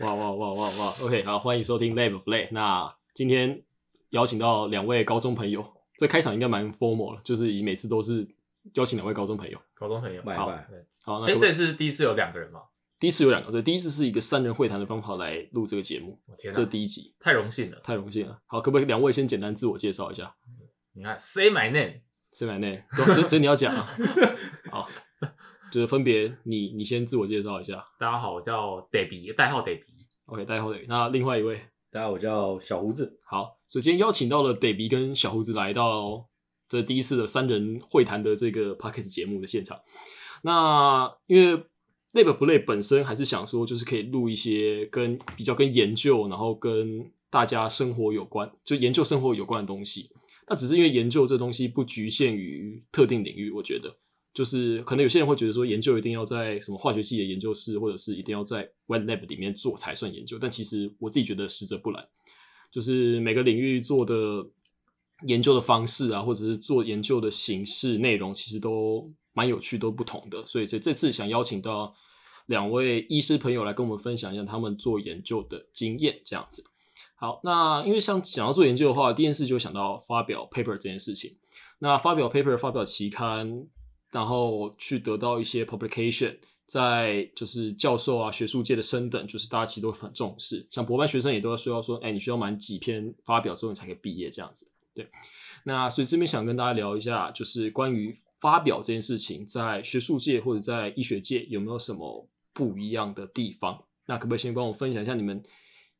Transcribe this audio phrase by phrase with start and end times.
[0.00, 2.48] 哇哇哇哇哇！OK，好，欢迎收听 Lab Play。
[2.50, 3.62] 那今天
[4.10, 5.64] 邀请到两位高中朋友，
[5.98, 8.26] 这开场应该蛮 formal 了，就是以每次都是
[8.74, 9.58] 邀请两位高中朋友。
[9.74, 10.68] 高中朋友，好拜拜。
[11.02, 12.60] 好，那哎，这次第一次有两个人吗？
[12.98, 17.80] 第一次有两个，对，第一次是一个三人会谈的方法来录这个节目，我天哪，这第一集，太荣幸了！
[17.82, 18.38] 太荣幸了。
[18.46, 20.34] 好，可不可以两位先简单自我介绍一下？
[20.92, 22.82] 你看，Say my name，Say my name，
[23.14, 23.88] 所以所以你要讲啊。
[24.70, 24.88] 好，
[25.70, 27.84] 就是分别你你先自我介绍一下。
[27.98, 29.84] 大家好，我叫 Debbie，代号 Debbie。
[30.26, 31.60] OK，代号 Debbie 那另外一位。
[31.92, 33.18] 大家好，我叫小胡子。
[33.24, 36.26] 好，所以今天邀请到了 Debbie 跟小胡子来到
[36.68, 39.80] 这第一次的三人会谈的这个 Podcast 节目的现场。
[40.42, 41.64] 那因为
[42.12, 50.10] 累不不累本身还是想说，就是可以录一些跟比较跟研究，然后跟大家生活有关，就研究生活有关的东西。
[50.48, 53.96] 那只是因为研究这东西不局限于特定领域，我觉得
[54.32, 60.38] 就是可能有些人会觉得说，研究一定要在什么化学系的研究室，或者是一定要在 wet lab 里面做才算研究。
[60.38, 62.06] 但其实我自己觉得实则不然，
[62.70, 64.14] 就是每个领域做的
[65.26, 70.46] 研究的方式啊，或者是做研究的形式、内容，其实都蛮有趣，都不同的。
[70.46, 71.94] 所以，所以这次想邀请到
[72.46, 76.64] 两位医师朋友来跟我们分享一下他们做研究的经验，这样子。
[77.16, 81.36] 好，那因为像想要做研究的话，第一件事就想到发表 paper 这件事情。
[81.80, 83.66] 那发表 paper、发表期刊，
[84.10, 90.66] 然后去得到一些 publication，在就是教授啊、学术界的升等，就是大家其实都很重视。
[90.70, 94.70] 像博班学生也都要需要说，哎，你需要满几篇发表之后你才可以毕业这样子。
[94.92, 95.08] 对，
[95.64, 103.84] 那所以这边想跟大家聊一下，就是关于发表这件事情，在学术界或者在医学界有没有什么不一样的地方？
[104.06, 105.42] 那可不可以先帮我分享一下你们？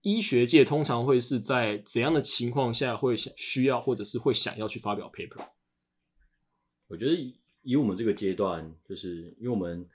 [0.02, 5.46] 医学界通常会是在怎样的情况下会想需要或者是会想要去发表 paper？
[6.88, 9.86] 我觉得以以我们这个阶段，就是因为我们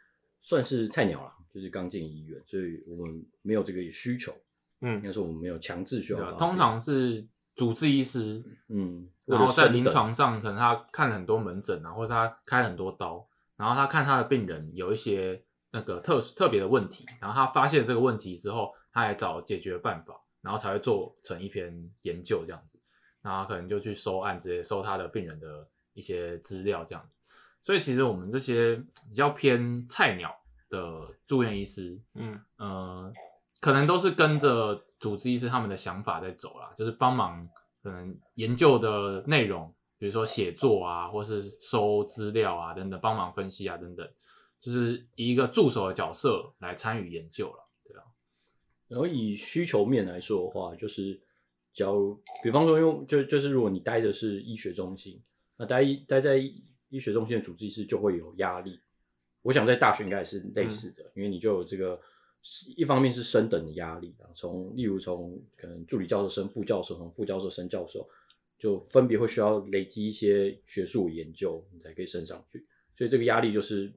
[0.41, 4.31] 算是菜鸟啦，就是刚进医院，所以我们没有这个需求。
[4.81, 6.33] 嗯应该说我们没有强制需要对啊。
[6.33, 13.25] 通常是主治医师，嗯，然后在临床上，可能他看了很多门诊啊，或者他开了很多刀，
[13.55, 22.77] 然后他看他的病人有一些那个特特别的问题，然后他发现这个问题之后，他来找解决办法，然后才会做成一篇研究这样子。
[23.21, 27.14] 然后可能就去收案，直接收他的病人的一些资料这样子。
[27.65, 28.76] 所以其实我们这些
[29.09, 30.30] 比较偏菜鸟
[30.70, 32.39] 的住院医师，嗯。
[32.58, 33.11] 呃，
[33.59, 37.49] 可能都是跟着主治医师他们的想法在走啦，就是帮忙
[37.81, 44.08] 可能研究的内容，比如说写作啊，或是收资料啊等等，帮忙分析啊等等，
[44.59, 48.04] 就是以一个助手的角色来参与研究了，对啊，
[48.87, 51.20] 然后以需求面来说的话，就是
[51.73, 55.20] 假如比方说用就就是如果你待的是医学中心，
[55.58, 56.37] 那待一待在
[56.95, 58.80] 医学中心的主治医师就会有压力。
[59.42, 62.00] 我想在大学应该也是类似的，因为你就有这个
[62.78, 68.08] 一方面是升等的压力啊，从例如从可能助理教授升副教授，从副教授升教授，
[68.58, 72.66] 就分别会需要累积一些学术研究，你才可以升上去。
[72.95, 73.92] 所以这个压力就是，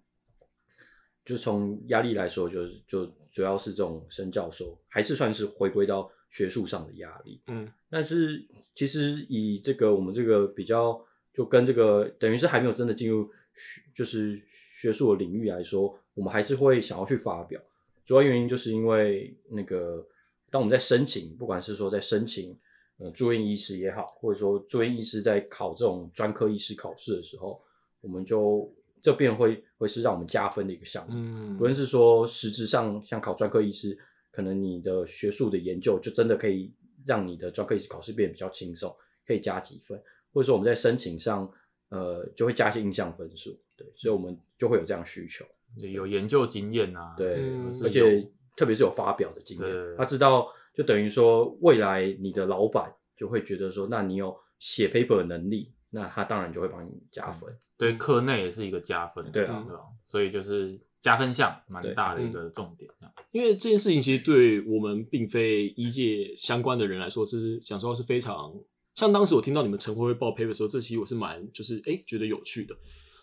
[1.24, 7.40] 就从压力来说，就是就主要是这种升教授，还是算是回归到学术上的压力。
[7.46, 11.02] 嗯但是其实以这个我们这个比较，
[11.38, 14.42] 就跟这个等于是还没有真的进入学就是
[14.80, 17.60] 学术的领域来说，我们还是会想要去发表。
[18.04, 20.04] 主要原因就是因为那个，
[20.50, 22.58] 当我们在申请，不管是说在申请
[22.98, 27.62] 呃住院医师也好，或者说住院医师在考这种专科医师考试的时候，
[28.00, 28.68] 我们就
[29.00, 31.12] 这便会会是让我们加分的一个项目。
[31.14, 33.96] 嗯不论是说实质上像考专科医师，
[34.32, 36.72] 可能你的学术的研究就真的可以
[37.06, 38.92] 让你的专科医师考试变得比较轻松，
[39.24, 41.50] 可以加几分，或者说我们在申请上，
[41.88, 45.44] 呃，就会加一些印象分数，对，所以我们就会有这样需求，
[45.76, 59.82] 有研究经验啊，对，嗯而且特别是有发表的经对验，他知道就等于说未来你的老板就会觉得说，那你有写 paper 的能力，那他当然就会帮你加分，对课内也是一个加分，对啊对吧？
[60.04, 63.14] 所以就是加分项蛮大的一个重点，这样。
[63.30, 68.52] 因为这件事情其实对我们并非医界相关的人来说，是想说是非常
[68.98, 72.74] 像当时我听到你们晨会会报 paper 的时候，这其实我是蛮就是哎、诶觉得有趣的。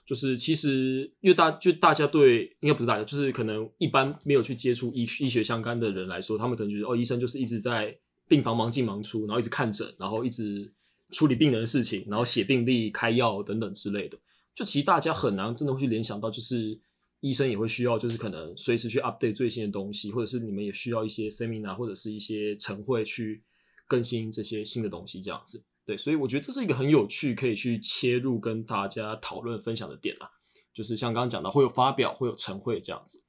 [0.05, 7.93] 就是其实因为大就大家对应该不是大家，就是可能一般没有去接触医医学相关的人来说，他们可能觉得哦，医生就是一直在
[8.29, 10.71] 病房忙进忙出，然后一直看诊，然后一直
[11.11, 14.17] 处理病人的事情，然后写病历、开药等等之类的。
[14.55, 16.79] 就其实大家很难真的会去联想到，就是
[17.19, 23.43] 医生也会需要，就是可能随时去 update 最新的东西，或者是你们也需要一些 seminar 或者是一些晨会去
[23.87, 25.63] 更新这些新的东西，这样子。
[25.85, 30.29] 对，所以我觉得这是一个很有趣，可以去切入跟大家讨论分享的点啦。
[30.73, 33.23] 就是像刚刚讲到，会有发表，会有晨会这样子。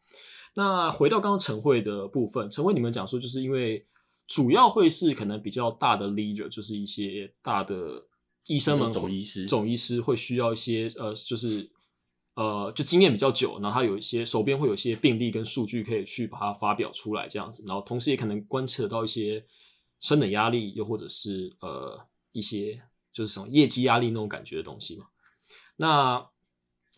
[0.55, 3.87] 那回到刚刚晨会的部分，晨会你们讲说，就是因为
[4.27, 8.07] 主要会是可能比较大的 leader，就是一些大的
[8.47, 11.71] 医生们、总医师总医师会需要一些呃，就是
[12.37, 19.45] 呃，就经验比较久，然后他有一些手边会有一些病例跟数据可以去把它发表出来，这样子，然后同时也可能观测到一些
[20.01, 22.83] 生的压力，又或者是呃一些
[23.13, 25.07] 就是什么业绩压力那种感觉的东西嘛。
[25.77, 26.27] 那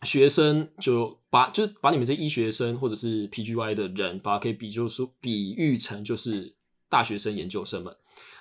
[0.02, 6.54] 学生就把就是把你们这医学生或者是 PGY 的人，把它可以比就是说比喻成就是
[6.88, 7.96] 大学生研究生们。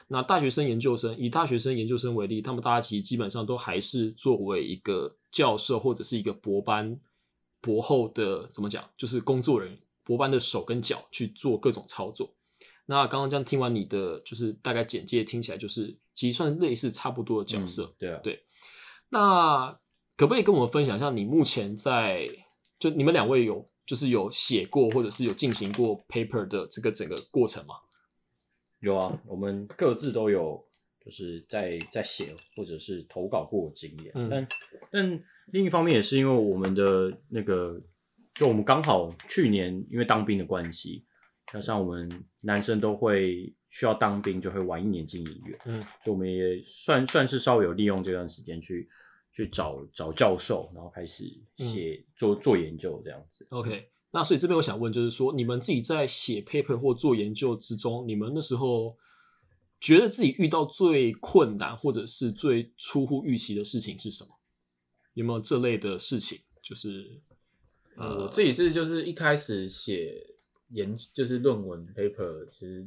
[0.09, 6.97] 那大学生研究生以大学生研究生为例，他们大家其实基本上都还是作为一个教授或者是一个博班
[7.59, 12.33] 博后的怎么讲，就是工作人员博班的手跟脚去做各种操作。
[12.87, 17.83] 那刚刚这样听完你的就是大概简介，听起来就是其实算类似差不多的角色。
[17.83, 18.43] 嗯对啊，对
[19.09, 19.79] 那
[20.15, 22.27] 可不可以跟我们分享一下，你目前在
[22.79, 27.75] 就你们两位有就是有写过或者是有进行过 paper 的这个整个过程吗？
[28.79, 30.63] 有啊，我们各自都有
[31.03, 34.47] 就是在在写或者是投稿过的经验，嗯但
[34.91, 37.81] 但另一方面也是因为我们的那个，
[38.35, 41.05] 就我们刚好去年因为当兵的关系，
[41.51, 48.89] 加上我们男生都会需要当兵，就会晚一年进医院，嗯，所以我们也算算是稍微有利用这段时间去
[49.31, 51.23] 去找找教授，然后开始
[51.55, 53.45] 写、做做研究这样子。
[53.49, 58.97] OK，那所以这边我想问，就是说你们自己在写 paper 或做研究之中，你们那时候
[59.79, 64.31] 觉得自己遇到最困难或者是最出乎预期的事情是什么？
[65.13, 66.39] 有没有这类的事情？
[66.61, 67.21] 就是
[67.95, 70.13] 呃，我自己是就是一开始写
[70.69, 72.85] 研就是论文 paper，其实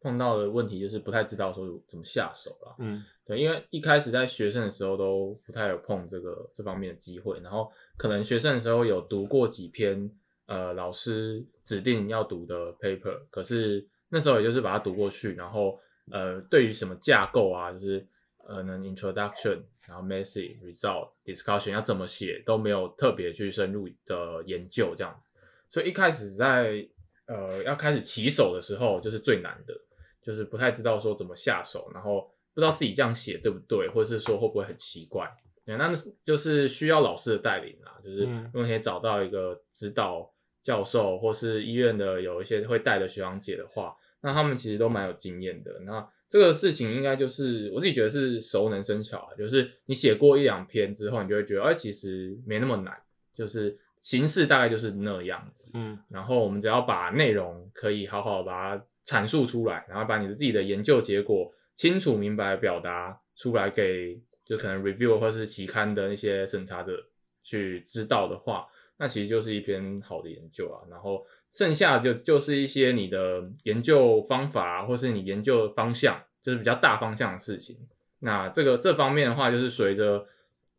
[0.00, 2.74] 碰到的问题就是不太知道说怎么下手了。
[2.78, 10.10] 嗯对，因为一开始在学生的时候都不太有碰这个这方面的机会，然后可能学生的时候有读过几篇
[10.46, 15.78] 呃老师指定要读的 paper，可是那时候也就是把它读过去，然后
[16.10, 18.04] 呃对于什么架构啊，就是
[18.38, 25.30] 呃能 introduction，然后 message result discussion 要怎么写都没有特别去深入的研究这样子，
[25.70, 26.84] 所以一开始在
[27.26, 29.74] 呃要开始起手的时候就是最难的，
[30.22, 35.30] 就是不太知道说怎么下手，然后不知道自己这样写对不对，或者是说会不会很奇怪。
[35.64, 35.92] 对那
[36.24, 40.28] 就是需要老师的带领啦，就是嗯如果可以找到一个指导
[40.60, 45.78] 教授，或是医院的有一些会带的学长姐的话，那他们其实都蛮有经验的。
[45.84, 53.00] 那这个事情应该就是我自己觉得是熟能生巧啊，就是你写过一两篇之后，你就会觉得，哎，其实没那么难，
[53.32, 55.70] 就是形式大概就是那样子。
[55.74, 67.00] 嗯然后我们只要把内容可以好好把它阐述出来，然后把你的自己的研究结果清楚明白表达出来给就可能 review 或是期刊的那些审查者
[67.44, 68.66] 去知道的话，
[68.96, 70.82] 那其实就是一篇好的研究啊。
[70.90, 77.78] 然后剩下就就是一些你的研究方法啊或是你研究的方向，就是比较大方向的事情。
[78.18, 80.26] 那这个这方面的话，就是随着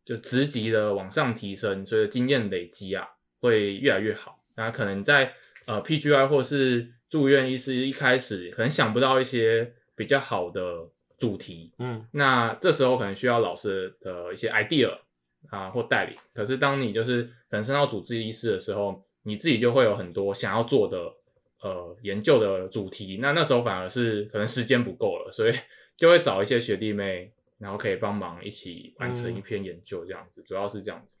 [0.04, 3.06] 就职级的往上提升，随着经验累积啊，
[3.44, 4.42] 会越来越好。
[4.56, 5.34] 那可能在
[5.66, 10.88] 呃 PGI 或是住院医师一开始可能想不到一些比较好的
[11.18, 14.98] 主题，嗯那这时候可能需要老师的一些 idea
[15.50, 16.16] 啊或带领。
[16.32, 21.12] 可是当你就是可能升到主治医师的时候，你自己就会有很多想要做的
[21.60, 23.18] 呃研究的主题。
[23.20, 25.54] 那那时候反而是可能时间不够了，所以
[25.96, 30.42] 就会找一些学弟妹，然后可以帮忙一起完成一篇研究这样子。
[30.42, 31.18] 主要是这样子。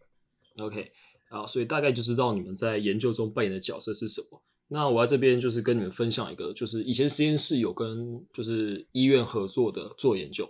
[0.58, 0.92] OK，
[1.34, 4.40] 啊，所以大概就知道你们在研究中扮演的角色是什么。
[4.68, 10.48] 那我在这边就是跟你们分享一个，就是以前实验室有跟就是医院合作的做研究。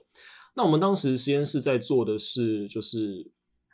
[0.55, 3.27] 那我们当时实验室在做的是就是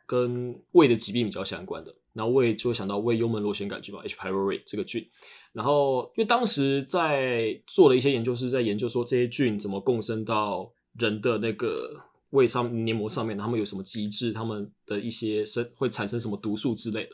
[0.06, 4.16] 跟胃的疾病比较相关的，然后胃就会想到胃幽门螺旋杆菌嘛，H.
[4.16, 5.06] pylori 这个菌。
[5.52, 17.10] 然后因为当时在做的一些研究是在研究说这些菌怎么共生到人的那个胃上黏膜上面，他们有什么机制，他们的一些生会产生什么毒素之类的。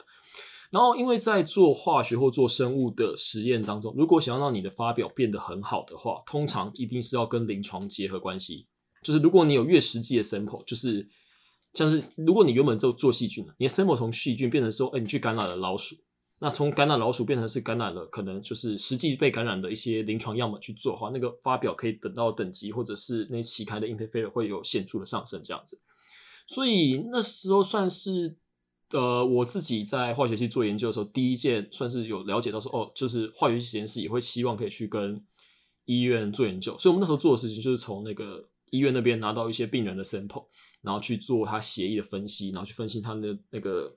[0.71, 8.67] 然后，因为在做化学或做生物的实验当中，如果想要让你的发表变得很好的话，通常一定是要跟临床结合关系。
[9.03, 11.09] 就是如果你有越实际的 sample，就是
[11.75, 15.95] 像是如果你原本就做细菌的，你的 sample 从细菌变成说，哎，你去感染了老鼠，
[16.39, 25.81] 那从感染老鼠变成是感染了可能就是实际被感染的一些临床样本去做的话，那个发表可以等到等级或者是那些期刊的 interfere 会有显著的上升这样子。
[26.47, 28.37] 所以那时候算是
[28.91, 35.25] 呃我自己在化学系做研究的时候，第一件算是有了解到说，哦，就是化学实验室也会希望可以去跟
[35.87, 40.45] 医院做研究，所以我们那时候做的事情就是从那个医院那边拿到一些病人的 sample，
[40.83, 43.97] 然后去做他血液的分析，然后去分析他的那个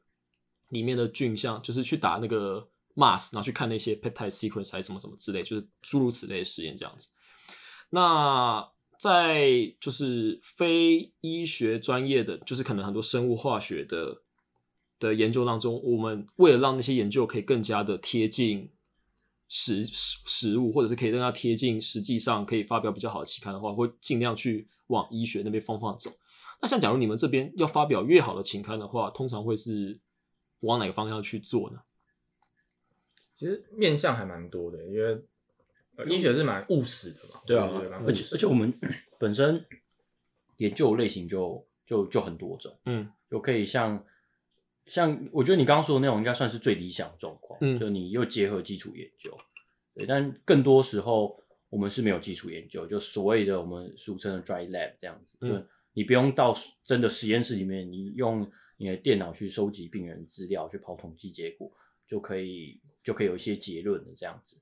[0.70, 7.10] 里面的菌相，就是去打那个 mass，然后去看那些 peptide sequence 还是什么什么之类，就是诸如此类的实验这样子。
[7.90, 8.68] 那
[9.00, 14.22] 在就是非医学专业的，就是可能很多生物化学的
[15.00, 18.70] 的研究当中，我们为了让那些研究可以更加的贴近
[19.48, 26.12] 实实实物，或者是可以让它贴近实际上可以发表比较好的期刊的话，会尽量去往医学那边方向走。
[26.62, 29.98] 那像假如你们这边要发表越好的期刊的话，通常会是
[30.62, 31.82] 往哪个方向去做呢？
[33.34, 35.24] 其实面向还蛮多的，因为
[35.96, 37.42] 呃医学是蛮务实的嘛。
[37.46, 37.70] 对啊
[38.06, 38.74] 而且而且我们
[39.18, 39.66] 本身
[40.58, 43.10] 研究类型就就就很多种，嗯。
[43.30, 44.04] 就可以像
[44.88, 47.80] 像我觉得你刚刚说的那种，应该算是最理想的状况，嗯。
[47.80, 49.38] 就你又结合基础研究，
[49.94, 55.50] 对，但更多时候我们是没有基础研究，就所谓的我们俗称的 dry lab 这样子，嗯。
[55.50, 61.70] 就你不用到真的实验室里面，你用你的电脑去收集病人资料，去跑统计结果，
[62.08, 64.58] 就可以就可以有一些结论的这样子。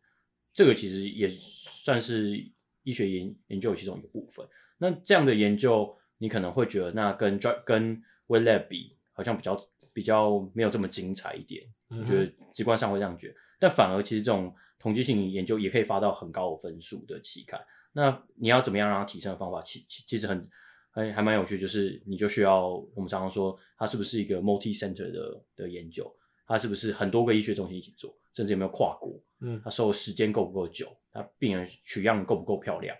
[0.52, 2.44] 这个其实也算是
[2.82, 4.44] 医学研研究其中一个部分。
[4.80, 7.96] 那这样的研究，你可能会觉得那跟跟
[8.28, 9.56] wet lab 比，好像比较
[9.94, 11.64] 比较没有这么精彩一点。
[11.90, 17.64] 嗯我觉得直观上会这样觉得，但反而其实这种统计性研究也可以发到很高的分数的期刊。
[17.94, 20.50] 那你要怎么样让它提升的方法，其其其实很
[20.98, 26.12] 还还蛮有趣，就是你就需要我们常常说，它是不是一个 multi center 的的研究，
[26.48, 32.98] 它是不是很多个医学中心一起做，甚至有没有跨国，嗯它收的时间够不够久，它病人取样够不够漂亮，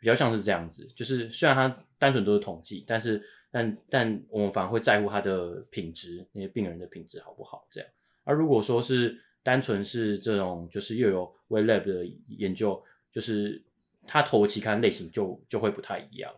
[0.00, 0.86] 比较像是这样子。
[0.94, 7.90] 就是虽然它单纯都是统计，但是但但我们反而会在乎它的品质，那些病人的品质好不好这样。
[8.24, 13.62] 而如果说是单纯是这种，就是又有 w e lab 的研究，就是
[14.06, 16.34] 它投的期刊类型就就会不太一样。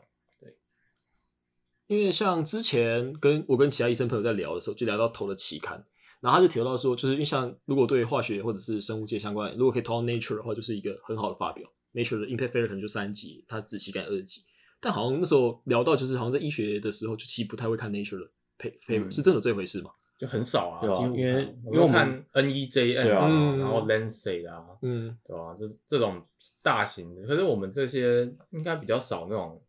[1.88, 5.84] 因为像之前跟我跟其他医生朋友在聊的时候，就聊到投的期刊，
[6.20, 11.68] 然后他就提到说，就是因为像如果对化学或者是生物界相关，如果可以投到 Nature 的话，就是一个很好的发表。
[11.94, 14.42] Nature 的 impact factor 可能就三级，它只期刊二级，
[14.80, 18.26] 但好像那时候聊到，就是好像在医学的时候，就其实不太会看 Nature 的
[18.58, 19.90] pa- paper，、嗯是真的有这回事吗？
[20.18, 20.80] 就很少啊，
[21.16, 25.56] 因为因为我们看 NEJM 对啊嗯然后 Lancet 啊，嗯对吧？
[25.58, 26.20] 这这种
[26.60, 29.62] 大型的，可是我们这些应该比较少那种，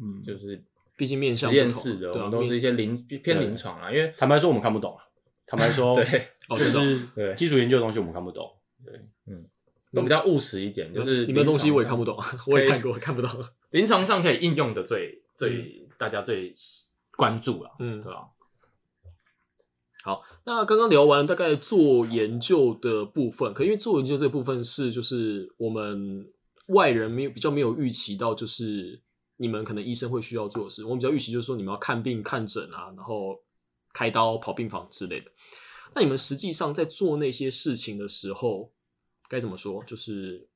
[0.00, 0.62] 嗯，就是
[0.98, 5.00] 毕竟面向实验室的，我们都是一些临偏临床啊，因为坦白说我们看不懂啊，
[5.46, 6.28] 坦白说，对。
[6.48, 7.34] 就是对。
[7.34, 8.50] 基础研究的东西我们看不懂。
[8.84, 8.94] 对，
[9.26, 9.46] 嗯。
[9.92, 13.30] 都比较务实一点，就是你们的东西我也看不懂， 我也看过，看不懂。
[13.70, 16.52] 临床上可以应用的最最大家最
[17.16, 18.02] 关注了，嗯。
[18.02, 18.28] 对吧？
[20.02, 26.26] 好，那刚刚聊完大概做研究的部分，可因为做研究这部分是就是我们
[26.68, 29.00] 外人没有比较没有预期到，就是
[29.38, 30.84] 你们可能医生会需要做的事。
[30.84, 33.40] 我们比较预期就是说你们要看病、看诊啊，然后
[33.94, 35.30] 开刀、跑病房之类的。
[35.94, 38.70] 那你们实际上在做那些事情的时候，
[39.28, 39.82] 该怎么说？
[39.84, 40.46] 就是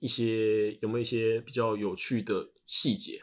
[0.00, 3.22] 一些有没有一些比较有趣的细节？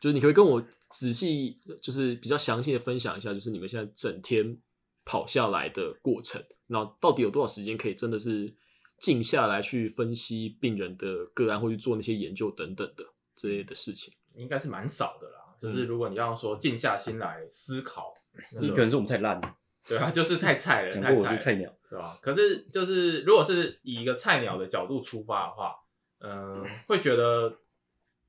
[0.00, 0.60] 就是你可以跟我
[0.90, 4.58] 仔细，就是比较详细的分享一下，就是你们现在整天
[5.04, 8.52] 跑下来的过程，那到底有多少时间可以真的是
[8.98, 14.14] 静下来去分析病人的个案，或去做那些研究等等的之类的事情？
[14.34, 15.36] 应该是蛮少的啦。
[15.38, 18.12] 嗯就是如果你要说静下心来思考，
[18.50, 21.72] 可能是我们太烂了， 对啊，就是太菜了， 讲过我太菜了，是菜鸟。
[21.88, 22.18] 对吧？
[22.20, 25.76] 可是就是如果是以一个菜鸟的角度出发的话，
[26.18, 27.58] 嗯、会觉得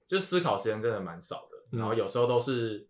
[0.07, 2.87] 就思考时间真的蛮少的，嗯然后有时候都是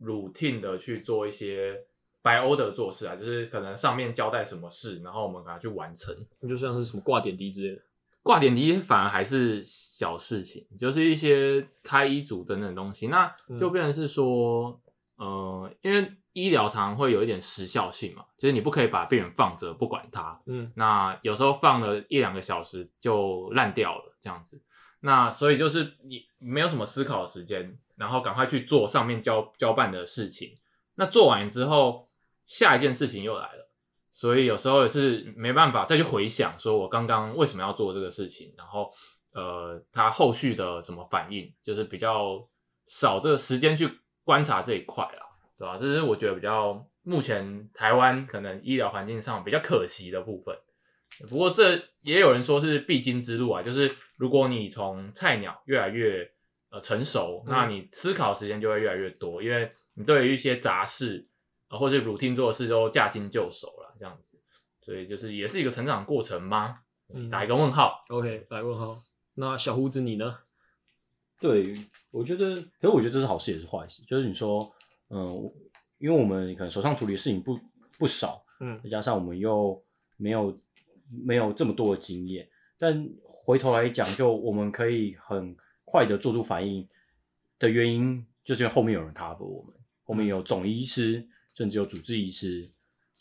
[0.00, 1.74] routine 的去做一些
[2.20, 6.12] by order 做事啊，就是可能上面交代什么事，然后我们给它去完成。
[6.40, 7.82] 那就像是什么挂点滴之类的。
[8.24, 14.80] 挂点滴反而还是小事情，就是一些开医嘱等等东西，那就变成是说，
[15.16, 24.60] 呃，因为医疗常常会有一点时效性嘛，就是你不可以把病人放着不管他，嗯那有时候放了一两个小时就烂掉了，这样子。
[25.00, 30.56] 那所以就是你没有什么思考的时间，然后赶快去做上面交交办的事情。
[30.94, 32.08] 那做完之后，
[32.46, 33.63] 下一件事情又来了，
[34.16, 38.88] 所以有时候也是没办法再去回想，说我刚刚为什么要做这个事情，然后
[39.32, 42.48] 呃，他后续的什么反应，就是比较
[42.86, 43.88] 少这个时间去
[44.22, 45.26] 观察这一块啦，
[45.58, 45.76] 对吧？
[45.76, 50.56] 这是我觉得比较目前台湾可能医疗环境上比较可惜的部分。
[51.28, 56.30] 不过这也有人说是必经之路啊，就是如果你从菜鸟越来越
[56.70, 61.26] 呃成熟，嗯那你思考时间就会越来越多，因为你对于一些杂事
[61.68, 64.38] 呃或者 routine 做的事都驾轻就熟了，这样子，
[64.80, 66.80] 所以就是也是一个成长过程吗？
[67.12, 68.00] 嗯打一个问号。
[68.08, 68.98] OK，来问号。
[69.34, 70.38] 那小胡子你呢？
[71.40, 71.74] 对，
[72.10, 74.72] 我觉得，可是我觉得这是好事也是坏事，就是你说，
[75.10, 75.52] 嗯，
[75.98, 77.58] 因为我们可能手上处理的事情不
[77.98, 79.82] 不少，嗯再加上我们又
[80.16, 80.58] 没有
[81.10, 82.48] 没有这么多的经验，
[82.78, 86.88] 但回头来讲，就我们可以很快的做出反应
[87.58, 89.74] 的原因，就是因为后面有人 cover 我们，
[90.04, 92.70] 后面有总医师，甚至有主治医师，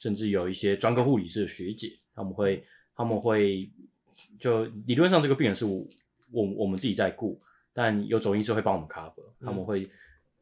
[0.04, 2.62] 甚至有一些专科护理师的学姐，他们会
[2.94, 3.72] 他们会
[4.38, 5.88] 就理论上这个病人是我
[6.30, 7.42] 我我们自己在顾，
[7.72, 9.90] 但有总医师会帮我们 cover，、他们会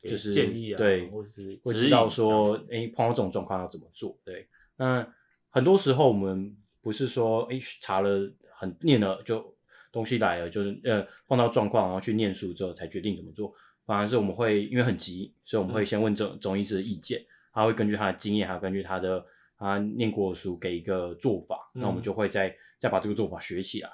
[0.02, 4.18] 就是建议啊，对，或者是会知道说哎，碰到这种状况要怎么做。
[4.26, 5.08] 对，那
[5.52, 9.56] 很多时候我们不是说，哎，查了很念了就
[9.92, 13.54] 东西来了，就是呃碰到状况然后去念书之后才决定怎么做，
[13.86, 19.24] 反而是我们会因为很急，所以我们会先问总总医师的意见，他会根据他的经验，还有根据他的
[19.62, 23.90] 他念过的书给一个做法，那我们嗯就会再再把这个做法学起来。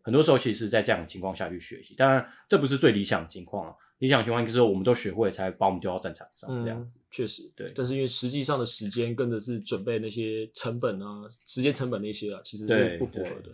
[0.00, 3.74] 很多时候其实是在这样的情况下去学习，当然这不是最理想的情况啊。
[3.98, 13.50] 理想情况就是我们都学会才把我们丢到战场上这样嗯子。，确实对但是因为实际上的时间跟着是准备那些成本啊、时间成本那些啊，其实是不符合的。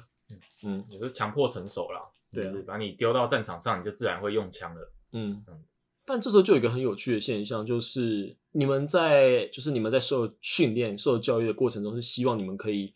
[0.66, 4.92] 嗯也是强迫成熟了，对啊就是把你丢到战场上，你就自然会用枪了。
[5.12, 5.64] 嗯嗯。
[6.04, 12.94] 但这时候就有一个很有趣的现象，就是你们在就是你们在受训练、受教育的过程中，是希望你们可以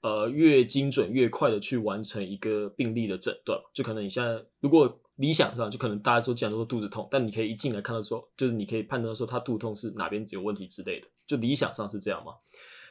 [0.00, 3.60] 呃越精准、越快的去完成一个病例的诊断。
[3.74, 11.06] 就可能你现在如果理想上，就可能大家说既然都说肚子痛，但你可以一进来看到说，就是你可以判断说他肚痛是哪边有问题之类的。
[11.26, 12.32] 就理想上是这样嘛？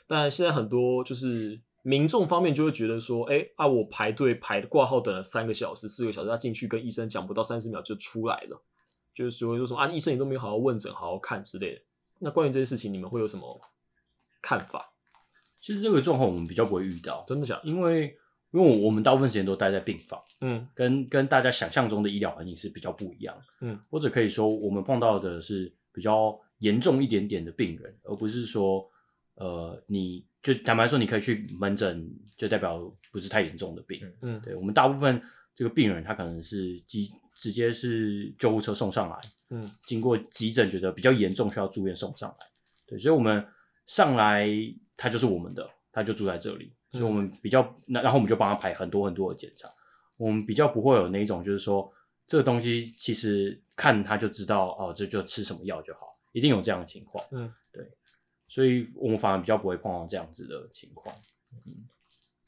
[0.05, 8.63] 但现在很多就是民众方面就会觉得说，哎、啊，我排队排挂号等了三个小时、四个小时，他进去跟医生讲不到三十秒就出来了，
[9.15, 11.81] 就是说说什么啊，医生你都没有好好问诊、好好看之类的。
[12.23, 13.59] 那关于这件事情，你们会有什么
[14.41, 14.93] 看法？
[15.61, 17.61] 其实这个状况我们比较不会遇到，真的假的？
[17.65, 18.17] 因为
[18.51, 23.35] 因为我我们大部分时间都待在病房，嗯跟跟大家想象中的医疗环境是比较不一样。
[23.61, 28.87] 嗯，或者可以说我们碰到的是比较严重一点点的病人，而不是说
[29.35, 32.79] 呃，你就坦白说你可以去门诊，就代表
[33.11, 33.99] 不是太严重的病。
[34.21, 35.21] 嗯对我们大部分
[35.55, 39.19] 这个病人，他可能是急直接是救护车送上来，
[39.49, 42.47] 嗯经过急诊觉得比较严重，需要住院送上来。
[42.87, 43.45] 对，所以我们
[43.85, 44.47] 上来
[44.95, 49.69] 他就是我们的，他就住在这里，所以我们比较那然后我们就帮他排很多很多的检查，
[50.17, 51.91] 我们比较不会有那一种就是说
[52.25, 57.23] 这个东西其实看他就知道哦，这就吃什么药就好，一定有这样的情况。
[57.31, 57.91] 嗯，对，
[58.47, 61.15] 所以我们反而比较不会碰到这样子的情况。
[61.65, 61.87] 嗯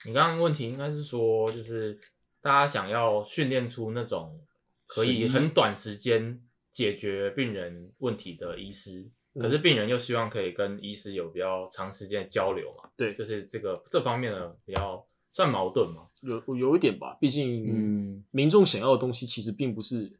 [0.05, 1.99] 你刚刚问题应该是说，就是
[2.45, 4.39] 大家想要训练出那种
[4.85, 6.39] 可以很短时间
[6.71, 12.87] 解决病人问题的医师，嗯可是病人又希望可以跟医师有比较长时间的交流嘛？
[12.95, 15.03] 对就是这个这方面的比较
[15.33, 16.03] 算矛盾嘛？
[16.21, 20.11] 有有一点吧，毕竟嗯民众想要的东西其实并不是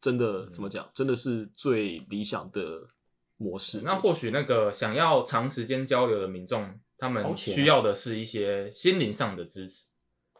[0.00, 2.88] 真的嗯怎么讲，真的是最理想的
[3.36, 3.82] 模式。
[3.82, 9.88] 那或许那个想要长时间交流的民众，他们需要的是一些心灵上的支持，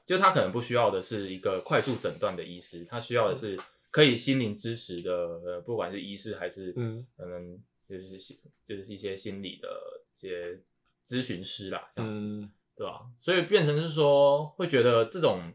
[0.06, 3.58] 就他可能不需要的是一个快速诊断的医师，他需要的是
[3.90, 5.12] 可以心灵支持的，
[5.44, 9.68] 呃，不管是医师还是嗯可能就是心就是一些心理的
[10.16, 10.60] 一些
[11.06, 12.18] 咨询师啦，这样子。
[12.18, 13.02] 嗯对吧？
[13.20, 15.52] 所以变成是说，会觉得这种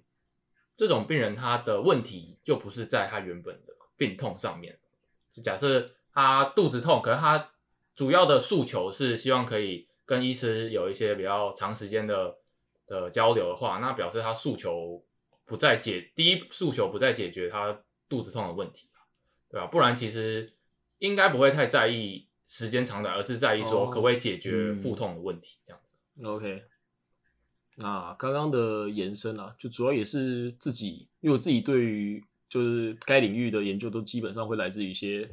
[0.78, 4.80] 这种病人他的问题就不是在他原本的病痛上面。
[5.34, 7.52] 就假设他肚子痛，可是他
[7.94, 12.38] 主要的诉求是希望可以跟医师有一些比较长时间的
[12.90, 15.02] 的交流的话，那表示他诉求
[15.46, 18.90] 不再解第一诉求不再解决他肚子痛的问题，
[19.50, 19.68] 对吧？
[19.68, 20.52] 不然其实
[20.98, 25.96] 应该不会太在意时间长短，而是在意说哦可不可以解决嗯腹痛的问题，这样子。
[26.28, 26.64] OK，
[27.78, 35.30] 那刚刚的延伸啊，就主要也是自己，因为我自己对于就是该领域的研究都基本上会来自于一些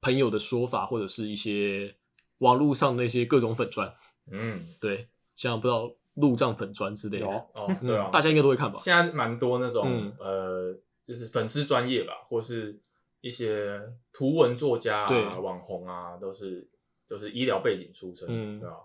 [0.00, 1.94] 朋友的说法，或者是一些
[2.38, 3.94] 网络上那些各种粉砖，
[4.30, 8.78] 嗯，对，像不知道路障粉砖之类的，有哦，嗯对啊，大家应该都会看吧？
[8.80, 12.78] 现在蛮多那种、嗯呃，就是粉丝专业吧，或是
[13.20, 13.80] 一些
[14.12, 16.68] 图文作家对啊、网红啊，都是
[17.06, 18.76] 就是医疗背景出身，嗯对吧？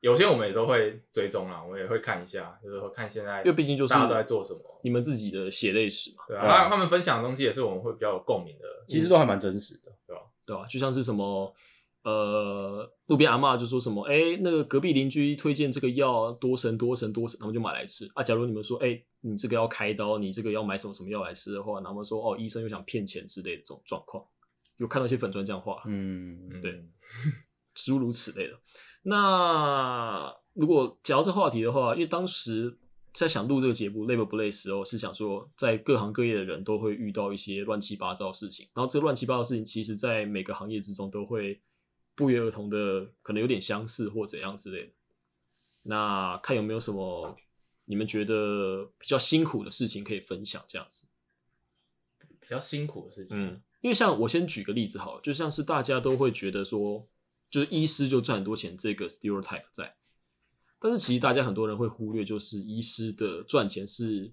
[0.00, 9.92] 有些我们也都会追踪啦，我们也会看一下，就是说看现在，因为毕竟就是大家都在做什么，你们自己的血泪史嘛，对啊，他们分享的东西也是我们会比较有共鸣的，其实都还蛮真实的。
[10.06, 10.64] 对吧对吧？
[10.66, 11.54] 就像是什么。
[12.02, 18.22] 呃，路边阿嬷就说什么，哎、那个隔壁邻居推荐这个药多神多神多神，他们就买来吃啊。
[18.22, 24.24] 假如你们说，哎、你这个要开刀，你这个要买什么什么药来吃的话，他们说，哦，医生又想骗钱之类的这种状况，
[24.78, 26.82] 有看到一些粉砖这样画，嗯，嗯对
[27.74, 28.58] 诸如此类的。
[29.02, 32.78] 那如果讲到这话题的话，因为当时
[33.12, 41.60] 在想录这个节目累不不累的时候，是想说在各行各业的人都会遇到一些乱七八糟的事情，然后这个乱七八糟的事情，其实在每个行业之中都会
[42.20, 44.92] 不约而同的可能有点相似或怎样之类的。
[45.84, 47.34] 那看有没有什么
[47.86, 51.06] 你们觉得比较辛苦的事情可以分享，这样子。
[52.38, 53.36] 比较辛苦的事情。
[53.36, 57.08] 嗯，因为像我先举个例子好了，就像是大家都会觉得说，
[57.48, 59.96] 就是医师就赚很多钱这个 stereotype 在，
[60.78, 64.32] 但是其实大家很多人会忽略，就是医师的赚钱是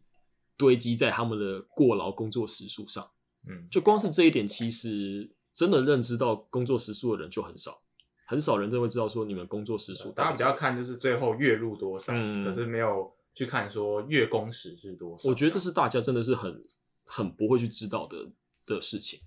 [0.57, 3.09] 堆积在他们的过劳工作时数上。
[3.47, 7.81] 嗯，就光是这一点，其实真的认知到工作时数的人就很少，
[8.27, 10.11] 很少人真的会知道说你们工作时数。
[10.11, 15.27] 大家比较看就是最后月入多少，嗯可是没有去看说月工时是多少。
[15.27, 16.63] 我觉得这是大家真的是很
[17.05, 18.29] 很不会去知道的
[18.67, 19.19] 的事情。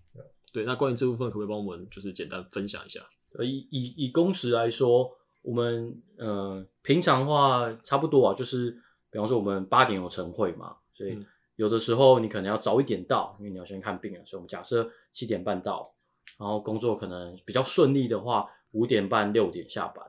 [0.53, 3.01] 对，那关于这部分，可不可以帮我们就是简单分享一下？
[3.33, 5.11] 呃，以以以工时来说，
[5.43, 8.71] 我们呃平常的话差不多啊，就是
[9.11, 15.93] 比方说我们八点有晨会嘛，所以嗯有的时候你可能要早一点到，因为你要先看病人，所以我们假设七点半到，
[16.40, 20.03] 然后工作可能比较顺利的话，五点半六点下班。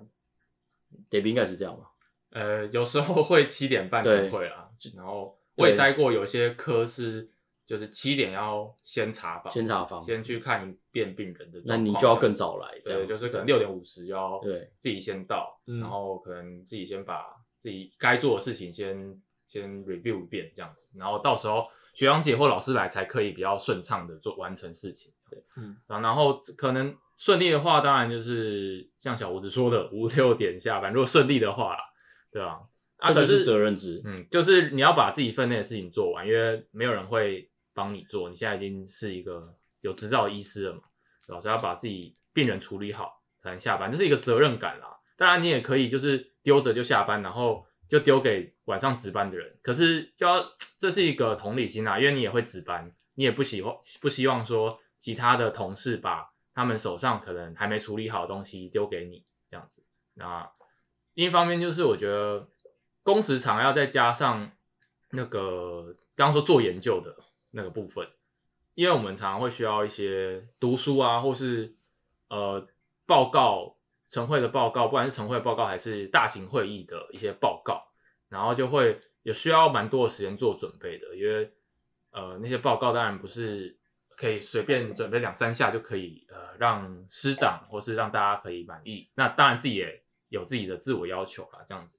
[1.09, 1.91] David 应该是这样吧？
[2.29, 7.29] 呃，有时候会七点半对晨会啦，然后我也待过有些科是
[7.65, 25.11] 就是七点要先查房，先查房先去看一遍病人的那，你就要更早来，对，就是可能六点五十要对自己先到，嗯然后可能自己先把自己该做的事情先先 review 一遍这样子，然后到时候学长姐或老师来才可以比较顺畅的做完成事情。
[25.31, 31.83] 对，嗯啊，然后可能顺利的话，当然就是像小胡子说的五六点下班，如果顺利的话啦，
[32.31, 32.59] 对吧？
[32.97, 34.01] 啊，可是责任制。
[34.05, 38.29] 嗯，就是你要把自己分内的事情做完，因为没有人会帮你做。
[38.29, 40.81] 你现在已经是一个有执照的医师了嘛，
[41.25, 41.39] 对吧？
[41.39, 44.87] 所以要把自己病人处理好才能下班，这是一个责任感啦。
[45.17, 49.55] 当然，你也可以就是丢着就下班，然后就丢给晚上值班的人。
[49.61, 50.43] 可是就要
[50.79, 59.83] 这是一个同理心啊，因为你也会值班，你也不喜欢不希望说其他的同事把他们手上可能还没处理好的东西丢给你这样子。
[60.13, 60.47] 那
[61.15, 62.47] 另一方面就是我觉得
[63.01, 64.51] 工时长要再加上
[65.09, 67.17] 那个刚刚说做研究的
[67.49, 68.07] 那个部分，
[68.75, 71.73] 因为我们常常会需要一些读书啊，或是
[72.29, 72.67] 呃
[73.07, 73.75] 报告
[74.07, 77.87] 晨会的报告，不管是晨会报告还是大型会议的一些报告，
[78.29, 81.51] 然后就会也需要蛮多的时间做准备的，因为
[82.11, 83.79] 呃那些报告当然不是
[84.21, 91.97] 可以随便准备两三下就可以呃让师长或是让大家可以满意，那当然自己也有自己的自我要求啦，这样子。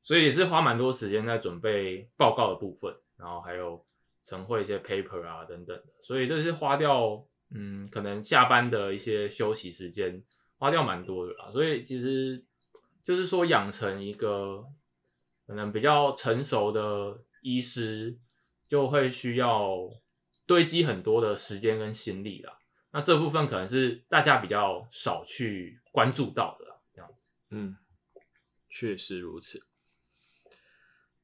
[0.00, 3.84] 所以也是花蛮多时间在准备报告的部分，然后还有
[4.22, 10.22] 晨会一些 paper 啊等等的，所以这是花掉嗯可能下班的一些休息时间，
[10.58, 11.50] 花掉蛮多的啦。
[11.50, 12.40] 所以其实
[13.02, 14.64] 就是说养成一个
[15.44, 18.16] 可能比较成熟的医师，
[18.68, 19.76] 就会需要
[20.46, 22.58] 堆积很多的时间跟心力啦。
[22.92, 27.30] 那这部分可能是大家比较少去关注到的啦，这样子。
[27.50, 27.76] 嗯，
[28.68, 29.66] 确实如此。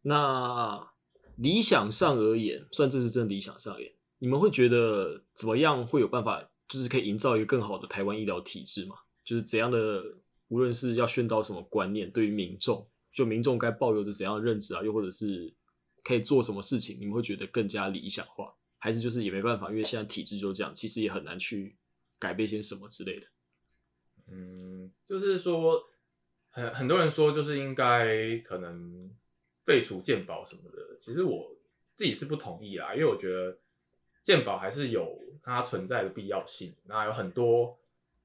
[0.02, 0.92] 那
[1.36, 8.96] 理想上而言，算这是真理想上而言，你们会觉得怎么样会有办法，就是可以营造一个更好的台湾医疗体制吗？
[9.22, 10.02] 就是怎样的，
[10.48, 15.54] 无论是要宣导什么观念，对于民众，就民众该抱有着怎样的认知啊，又或者是
[16.02, 21.76] 可以做什么事情，你们会觉得更加理想化，还是就是也没办法，因为现在体制就这样，其实也很难去
[22.18, 23.26] 改变些什么之类的。
[24.26, 25.80] 嗯，就是说，
[26.50, 29.10] 很很多人说，就是应该可能
[29.64, 30.96] 废除健保什么的。
[30.98, 31.54] 其实我
[31.94, 33.58] 自己是不同意啦，因为我觉得
[34.22, 36.74] 健保还是有它存在的必要性。
[36.84, 37.78] 那有很多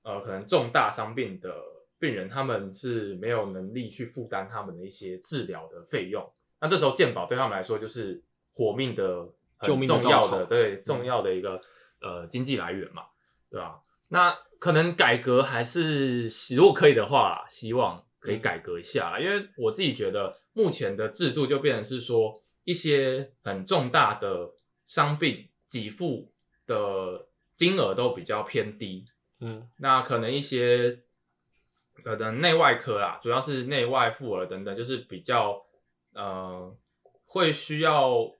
[0.03, 1.53] 呃，可能重大伤病的
[1.99, 6.25] 病人，他们是没有能力去负担他们的一些治疗的费用。
[6.61, 9.27] 那这时候健保对他们来说就是活命的
[9.61, 11.61] 救命重要的，对重要的一个
[12.01, 13.03] 呃经济来源嘛，
[13.49, 13.79] 对吧？
[14.09, 19.19] 那可能改革还是如果可以的话，希望可以改革一下啦。
[19.19, 24.51] 因为我自己觉得目前的制度就变成是说，一些很重大的
[24.85, 26.31] 伤病给付
[26.65, 29.05] 的金额都比较偏低。
[29.41, 30.99] 嗯那可能一些
[32.03, 35.61] 可能内外科啦，主要是内外妇儿等等，就是比较
[36.13, 36.75] 呃
[37.25, 38.31] 会需要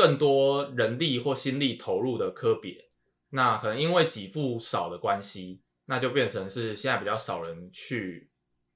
[0.00, 2.88] 更多人力或心力投入的科别。
[3.28, 8.30] 那可能因为给付少的关系，那就变成是现在比较少人去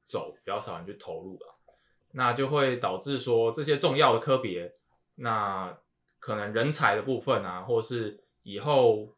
[0.04, 1.58] 走，比较少人去投入了，
[2.12, 4.74] 那就会导致说这些重要的科别，
[5.14, 5.74] 那
[6.18, 9.16] 可能人才的部分啊，或是以后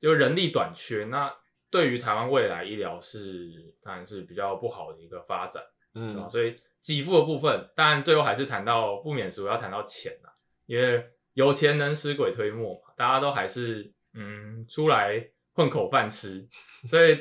[0.00, 1.32] 就人力短缺，那
[1.70, 5.62] 对于台湾未来医疗是当然是比较不好的一个发展。
[5.94, 10.31] 嗯所以给付的部分，当然最后还是谈到不免俗，要谈到钱啦，
[10.66, 16.48] 因为有钱能使鬼推磨嘛，大家都还是嗯出来混口饭吃，
[16.88, 17.18] 所以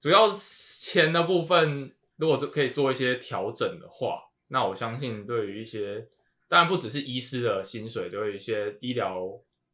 [0.00, 6.08] 主要钱的部分，如果可以做一些调整的话，那我相信对于一些，
[6.48, 9.20] 当然不只是医师的薪水，对于一些医疗，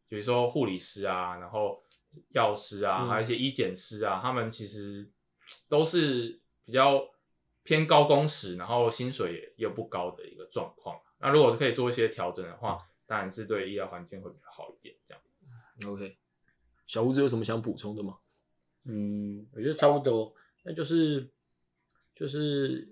[0.09, 1.83] 比如说护理师啊，然后
[2.31, 5.11] 药师啊，嗯还有一些医检师啊，他们其实
[5.69, 7.03] 都是比较
[7.63, 10.99] 偏高工时，然后薪水也又不高的一个状况。
[11.23, 14.95] 那如果可以做一些调整的话，当然是对医疗环境会比较好一点。
[15.07, 16.19] 这样，OK，
[16.87, 18.19] 小胡子有什么想补充的吗？
[18.85, 21.31] 嗯，我觉得差不多，那就是
[22.15, 22.89] 就是，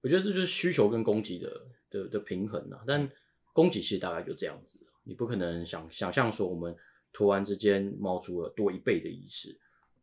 [0.00, 2.82] 我觉得这就是需求跟供给的的的平衡啊。
[2.86, 3.06] 但
[3.52, 6.74] 供给其实大概就这样子，你不可能想想象说我们
[7.12, 9.52] 突然之间冒出了多一倍的医师，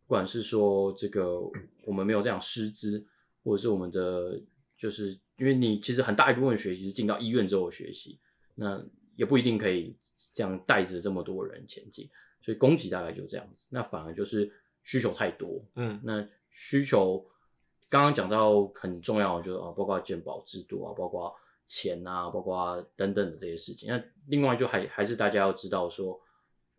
[0.05, 1.39] 不管是说这个
[1.85, 3.03] 我们没有这样师资，
[3.43, 4.39] 或者是我们的
[4.77, 8.19] 就是因为你其实很大一部分学习是进到医院之后的学习，
[8.53, 8.79] 那
[9.15, 9.95] 也不一定可以
[10.31, 12.07] 这样带着这么多人前进，
[12.39, 14.51] 所以供给大概就这样子，那反而就是
[14.83, 17.25] 需求太多，嗯那需求
[17.89, 21.33] 刚刚讲到很重要的就是啊，包括健保制度啊，包括
[21.65, 23.89] 钱啊，包括等等的这些事情。
[23.89, 26.21] 那另外就还还是大家要知道说，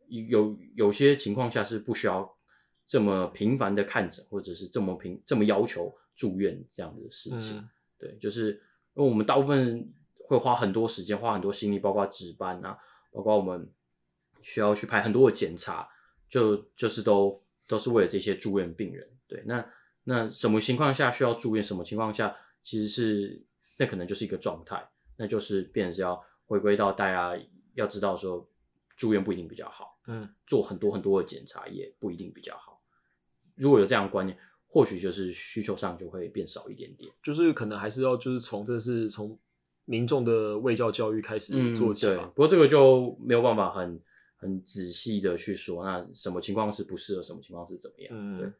[0.06, 2.32] 有有些情况下是不需要
[2.86, 7.58] 这么频繁的看诊，或者是这么频这么要求住院这样的事情。
[7.58, 7.68] 嗯
[8.02, 8.50] 对，就是
[8.94, 9.88] 因为我们大部分
[10.26, 12.76] 会花很多时间，花很多心力，包括值班啊，
[13.12, 13.70] 包括我们
[14.40, 15.88] 需要去排很多的检查，
[16.28, 17.32] 就就是都
[17.68, 19.08] 都是为了这些住院病人。
[19.28, 19.64] 对，那
[20.02, 21.62] 那什么情况下需要住院？
[21.62, 23.40] 什么情况下其实是
[23.76, 24.84] 那可能就是一个状态，
[25.16, 27.40] 那就是变成是要回归到大家
[27.74, 28.44] 要知道说，
[28.96, 32.82] 住院不一定比较好，嗯做很多很多的检查也不一定比较好。
[33.54, 34.36] 如果有这样的观念，
[34.72, 37.12] 或许就是需求上就会变少一点点。
[37.22, 39.38] 就是可能还是要就是从这是从
[39.84, 42.24] 民众的卫教教育开始做起嗯对，吧。
[42.34, 44.00] 不过这个就没有办法很
[44.38, 48.08] 很仔细的去说，那什么情况是不适合，什么情况是怎么样？
[48.14, 48.52] 嗯对。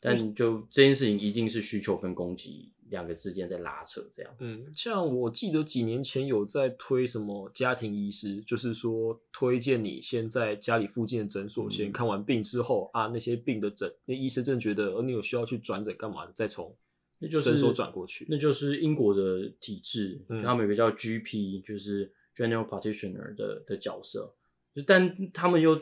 [0.00, 4.44] 但就这件事情，一定是需求跟供给两个之间在拉扯，这样子。
[4.44, 16.76] 嗯，像我记得几年前有在推什么家庭医师，就是说推荐你先在家里附近的诊所先嗯看完病之后、啊，那些病的诊，那医生真的觉得呃你有需要去转诊干嘛的，再从
[17.18, 18.26] 那就是诊所转过去。
[18.28, 24.34] 那就是英国的体制，嗯他们有个叫 GP，就是 General Practitioner 的的角色，
[24.74, 25.80] 就但他们又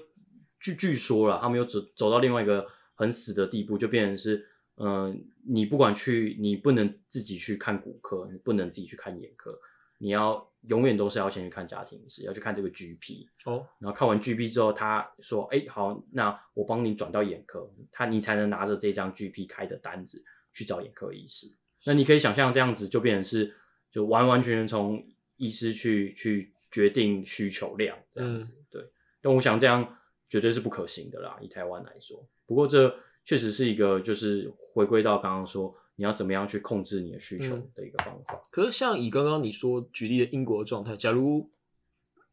[0.61, 4.47] 据据说了，他们又走走到另外一个很死的地步，就变成是，
[4.83, 9.59] 嗯、你不管去，你不能自己去看骨科，你不能自己去看眼科，
[9.99, 21.47] 你要永远都是要先去看家庭医师，要去看这个 GP，哦，然后看完 GP 之后，他说：“哎、好，那我帮你转到眼科，他你才能拿着这张 GP 开的单子去找眼科医师。
[21.85, 23.55] 那你可以想象这样子就变成是，
[23.91, 28.55] 就完完全全从医师去去决定需求量这样子。
[28.71, 28.83] 对，
[29.23, 32.27] 但我想这样绝对是不可行的啦，以台湾来说。
[32.47, 38.41] 不过这确实是一个就是回归到刚刚说你要怎么样去控制你的需求嗯的一个方法。
[38.51, 41.51] 可是像以刚刚你说举例的英国的状态，假如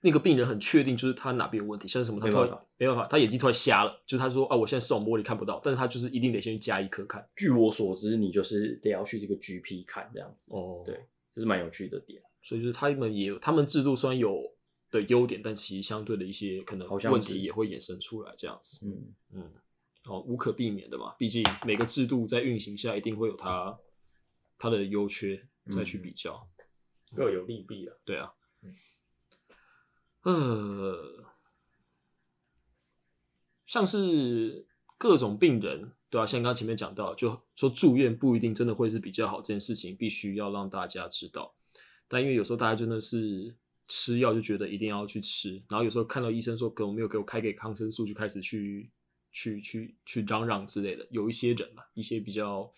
[0.02, 7.28] 那个病人很确定就是他哪边有问题，像是什么他突然没办法没办法，他眼睛突然瞎了，就是他说啊，我现在视网膜里看不到，但是他就是一定得先去加医科看。
[7.36, 10.52] 据我所知，你就是得要去这个 GP 看这样子。
[10.54, 10.96] 哦对，
[11.34, 12.22] 这是蛮有趣的点。
[12.44, 14.40] 所以就是他们也有，他们制度虽然有
[14.90, 18.86] 的优点，但其实相对的一些可能问题也会衍生出来，这样子。
[18.86, 19.52] 嗯，嗯，
[20.06, 23.78] 哦，无可避免的嘛，毕竟每个制度在运行下一定会有它
[24.58, 26.48] 它的优缺再去比较。
[27.16, 27.96] 各有利弊啊。
[28.06, 28.34] 对啊
[28.64, 28.74] 嗯，
[30.24, 31.26] 呃，
[33.66, 34.66] 像是
[34.98, 41.54] 各种病人，对啊，像刚刚前面讲到，就说住院不一定真的会是比较好，这件事情必须要让大家知道。
[42.08, 43.56] 但因为有时候大家真的是
[43.88, 48.90] 吃药就觉得一定要去吃，然后有时候看到医生说给我没有给我开给抗生素，就开始去
[49.38, 51.06] 去去去嚷嚷之类的。
[51.12, 52.72] 有一些人嘛，一些比较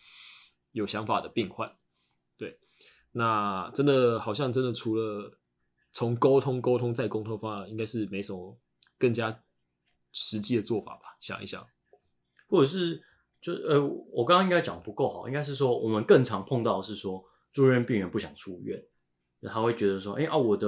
[0.74, 1.74] 有想法的病患，
[2.38, 2.60] 对，
[3.14, 5.40] 那真的好像真的除了
[5.94, 8.60] 从沟通、沟通再沟通方案，应该是没什么
[8.98, 9.42] 更加
[10.12, 11.16] 实际的做法吧？
[11.22, 11.66] 想一想，
[12.50, 13.02] 或者是
[13.40, 18.84] 就呃，我刚刚应该讲不够好，应该是说我们更常碰到的是说住院病人不想出院，
[19.44, 20.68] 他会觉得说，哎、啊，我的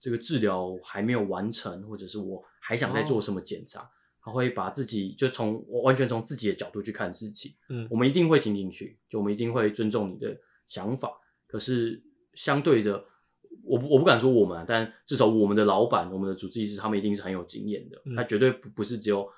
[0.00, 3.90] 这个治疗还没有完成，或者是我还想再做什么检查，
[4.26, 7.54] 他会把自己就从我完全从自己的角度去看事情。
[7.68, 10.36] 嗯我们一定会听进去，就我们一定会尊重你的
[10.66, 11.16] 想法。
[11.46, 12.02] 可是
[12.34, 13.04] 相对的，
[13.62, 18.02] 我不我不敢说我们、啊，但至少我们的老板、我们的主治医师，他们一定是很有经验的。
[18.04, 19.30] 嗯他绝对不不是只有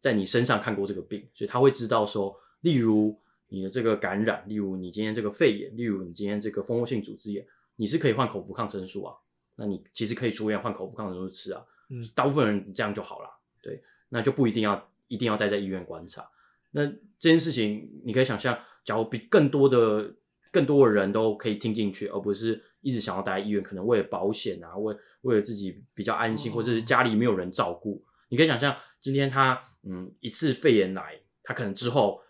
[0.00, 3.18] 在你身上看过这个病，所以他会知道说，例如
[3.48, 7.46] 你的这个感染，例如你今天这个肺炎，例如你今天这个蜂窝性组织炎，
[7.76, 9.14] 你是可以换口服抗生素啊。
[9.56, 11.64] 那你其实可以出院换口服抗生素吃啊。
[11.88, 13.30] 嗯大部分人这样就好了。
[13.62, 16.28] 对，那就不一定要一定要待在医院观察。
[16.70, 20.14] 那这件事情，你可以想象，假如比更多的
[20.52, 28.04] 更多的人都可以听进去，而不是一直想要待在医院，可能为了保险啊，为为了自己比较安心，哦或者是家里没有人照顾。
[28.28, 32.20] 你可以想象，今天他嗯一次肺炎来，他可能之后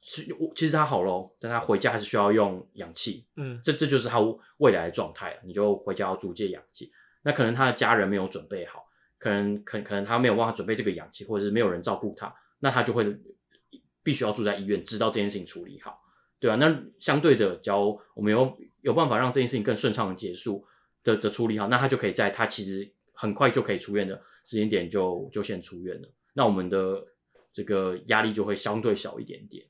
[0.00, 4.18] 是其实他好咯，但他回家还是需要用氧气，嗯这这就是他
[4.58, 6.92] 未来的状态啊，你就回家要租借氧气。
[7.22, 8.84] 那可能他的家人没有准备好，
[9.24, 13.18] 可能可可能他没有办法准备这个氧气，或者是没有人照顾他，那他就会
[14.02, 15.98] 必须要住在医院，直到这件事情处理好，
[16.38, 17.78] 对啊，那相对的，只要
[18.12, 20.62] 我们有有办法让这件事情更顺畅的结束
[21.02, 27.02] 的的处理好，那他就可以在他其实很快就可以出院的时间点就就先出院了，那我们的
[27.50, 29.64] 这个压力就会相对小一点点。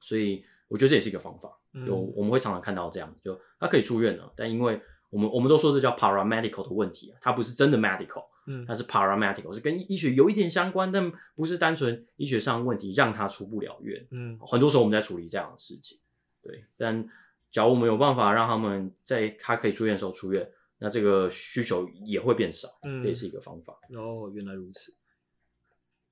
[0.00, 1.54] 所以我觉得这也是一个方法，
[1.86, 14.06] 有我们会常常看到这样，就他可以出院了，但因为我们我们都说这叫 paramedical 的问题啊，它不是真的 medical，嗯它是 paramedical，是跟医学有一点相关，但不是单纯医学上的问题让他出不了院。
[14.10, 15.98] 嗯很多时候我们在处理这样的事情，
[16.42, 16.64] 对。
[16.76, 17.08] 但
[17.50, 20.48] 假如我们有办法让他们在他可以出院的时候出院，
[20.78, 23.78] 那这个需求也会变少，嗯这也是一个方法。
[23.90, 24.94] 哦，原来如此。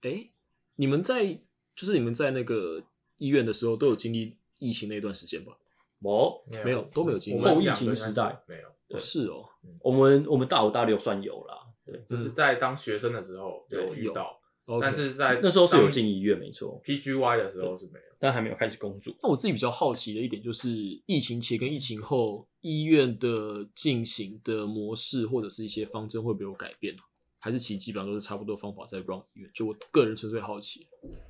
[0.02, 0.28] 哎，
[0.76, 1.38] 你们在
[1.74, 2.82] 就是你们在那个
[3.16, 5.52] 医院的时候都有经历疫情那段时间吧？
[6.00, 9.48] 哦，没有都没有经历后疫情时代没有，哦是哦，
[9.80, 11.54] 我们我们大五大六算有啦，
[11.90, 14.38] 对，就是在当学生的时候有有遇到，
[14.80, 18.04] 但是在那时候是有当进医院没错，PGY 的时候是没有。
[18.20, 19.14] 但还没有开始工作。
[19.22, 20.68] 那我自己比较好奇的一点就是，
[21.06, 27.02] 疫情前跟疫情后医院的进行的模式或者是一些方针会不会有改变呢？
[27.38, 29.50] 还是其实基本上都是差不多方法在 run 医院？
[29.54, 30.84] 就我个人纯粹好奇。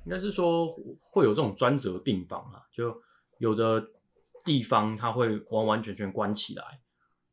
[0.05, 0.67] 应该是说
[0.99, 2.99] 会有这种专责病房啊，就
[3.37, 3.87] 有的
[4.43, 6.81] 地方它会完完全全关起来，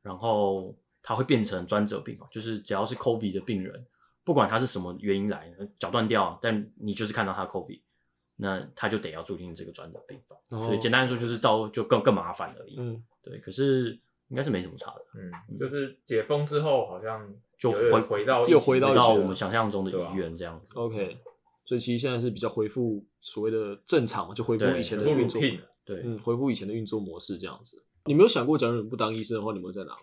[0.02, 0.76] 然后
[1.08, 3.86] 它会变成专责病房，就是只要是 COVID 的病人，
[4.24, 7.80] 不管他是什么原因来，脚断掉，但你就是看到他 COVID，
[8.34, 10.36] 那他就得要住进这个专责病房。
[10.50, 12.74] 哦所以简单来说就是招就更更麻烦而已。
[12.76, 20.72] 嗯，对，可是应该是没什么差的，嗯，就是解封之后好像就回回到又回到到我们想象中的医院这样子。
[20.74, 21.18] OK，
[21.64, 25.40] 所以其实现在是比较恢复所谓的正常嘛，就恢复以前的不运作
[25.84, 27.80] 对，嗯，恢复以前的运作模式这样子。
[28.06, 29.94] 你没有想过，假如你不当医生的话，你们会在哪？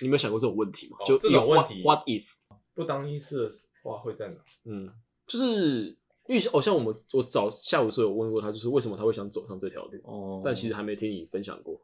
[0.00, 0.98] 你有没有想过这种问题吗？
[1.06, 2.32] 就哦这种问题 what, if？
[2.74, 3.50] 不当医师的
[3.82, 4.36] 话会在哪？
[4.64, 4.90] 嗯，
[5.26, 5.86] 就是
[6.26, 11.80] 因为哦，像我们我早下午的时候有问过他，就是为什么他会想走上这条路，哦，但其实还没听你分享过。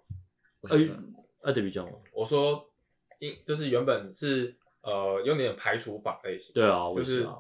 [0.61, 2.69] 我呃想看呃，对比较我说，
[3.19, 7.39] 因就是原本是呃有点排除法类型，对啊，我就是是啊。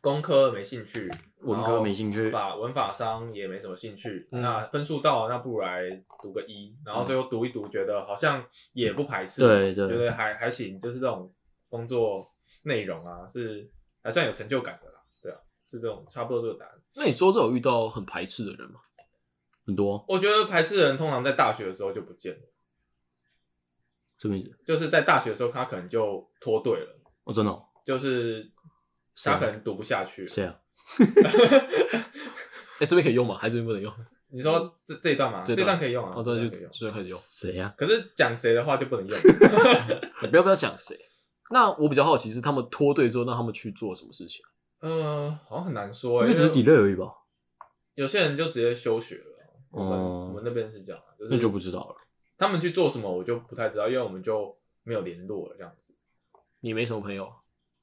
[0.00, 5.88] 工科没兴趣，文科没兴趣法文法商也没什么兴趣，嗯那分数到了，那不如来
[6.20, 11.32] 读个一，然后最后读一读，觉得好像也不排斥，对对觉得还还行，就是这种
[11.68, 12.28] 工作
[12.62, 13.70] 内容啊，是
[14.02, 16.74] 还算有成就感的啦，对啊，是这种差不多这个答案。
[16.94, 18.80] 那你周遭有遇到很排斥的人吗？
[19.64, 22.40] 很多，我觉得排斥的人通常在大学的时候就不见了，
[24.18, 24.58] 什么意思？
[24.64, 28.50] 就是在大学的时候他可能就脱队了，哦，真的哦，就是
[29.14, 30.28] 谁啊他可能读不下去了。
[30.28, 30.58] 谁啊？
[32.80, 33.36] 哎、这边可以用吗？
[33.40, 33.92] 还是这边不能用？
[34.30, 35.42] 你说这这一段吗？
[35.44, 36.70] 这段可以用啊，哦，这就段可以用。
[36.72, 37.18] 这可以用。
[37.18, 37.74] 谁啊？
[37.76, 39.18] 可是讲谁的话就不能用。
[40.22, 40.98] 你不要不要讲谁。
[41.50, 44.44] 那我比较好奇是他们脱队之后，让他们去做什么事情？
[44.80, 47.12] 呃，好像很难说、欸，因为只是 delay 而已吧？
[47.94, 49.24] 有些人就直接休学了。
[49.70, 51.96] 我们、哦我们那边是这样啊，就是那就不知道了。
[52.38, 55.92] 他们去做什么，我就不太知道，因为我们就没有联络了这样子。
[56.60, 57.32] 你没什么朋友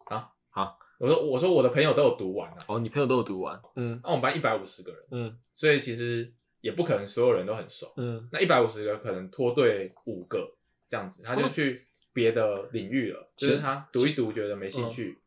[0.05, 0.73] 啊啊？
[0.99, 3.59] 我说我说我的朋友都有读完啊，哦，你朋友都有读完？
[3.75, 6.31] 嗯那我们班一百五十个人，嗯所以其实
[6.61, 7.91] 也不可能所有人都很熟。
[7.97, 10.55] 嗯，那一百五十个可能脱队五个
[10.89, 11.79] 这样子，他就去
[12.13, 15.17] 别的领域了，就是他读一读觉得没兴趣，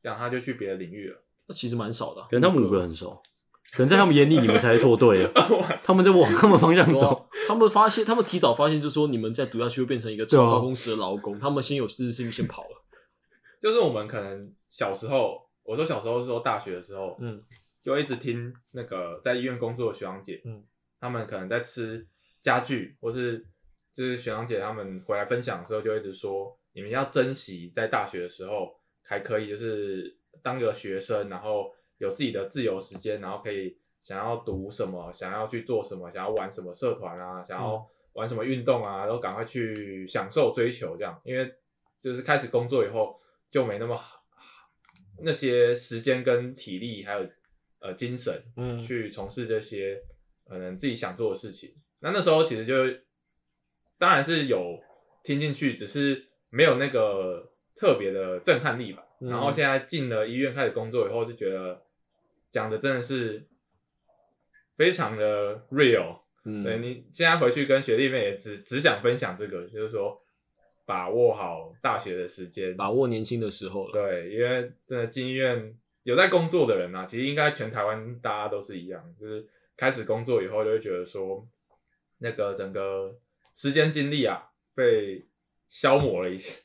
[0.00, 1.22] 然后他就去别的领域了。
[1.46, 3.20] 那其实蛮少的啊、可能他们五个很熟，
[3.72, 5.32] 可能在他们眼里你们才是脱队了，
[5.82, 7.28] 他们在往他们方向走。
[7.48, 12.84] 他们发现，他们提早发现，就是说你们再读下去会变成一个超高工时的劳工，他们先有事情先跑了。
[13.60, 17.40] 就是我们可能小时候，我说小时候是说大学的时候，嗯，
[17.84, 20.64] 就一直听那个在医院工作的学长姐，嗯，
[20.98, 22.04] 他们可能在吃
[22.42, 23.46] 家具，或是
[23.94, 41.54] 就是学长姐他们回来分享的时候，就一直说，你们要珍惜在大学的时候还可以就是当个学生，然后有自己的自由时间，然后可以想要读什么，想要去做什么，想要玩什么社团啊，想要玩什么运动啊，都赶快去享受追求这样，因为
[42.00, 43.20] 就是开始工作以后
[43.50, 43.96] 就没那么
[45.22, 47.28] 那些时间跟体力还有
[47.80, 50.02] 呃精神，嗯去从事这些
[50.46, 51.74] 可能自己想做的事情。
[52.00, 52.74] 那那时候其实就
[53.98, 54.80] 当然是有
[55.22, 59.04] 听进去，只是没有那个特别的震撼力吧。
[59.20, 61.80] 嗯然后现在进了医院开始工作以后，就觉得
[62.50, 63.46] 讲的真的是
[64.76, 70.20] 非常的 real，嗯，对你现在回去跟学弟妹也只只想分享这个，就是说
[70.84, 73.92] 把握好大学的时间，把握年轻的时候了。
[73.92, 81.46] 对，因为真的进医院有在工作的人啊，其实应该全台湾大家都是一样，就是开始工作以后就会觉得说，
[82.18, 83.16] 那个整个
[83.54, 85.24] 时间精力啊被
[85.68, 86.60] 消磨了一些，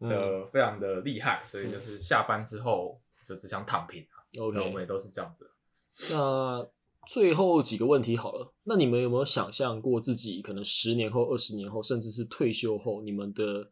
[0.00, 4.24] 嗯的非常的厉害，所以就是下班之后就只想躺平啊。
[4.38, 5.50] OK 我们也都是这样子。
[6.10, 6.66] 那
[7.10, 13.68] 最后几个问题好了，那你们有没有想象过自己可能十年后、二十年后，甚至是退休后，你们的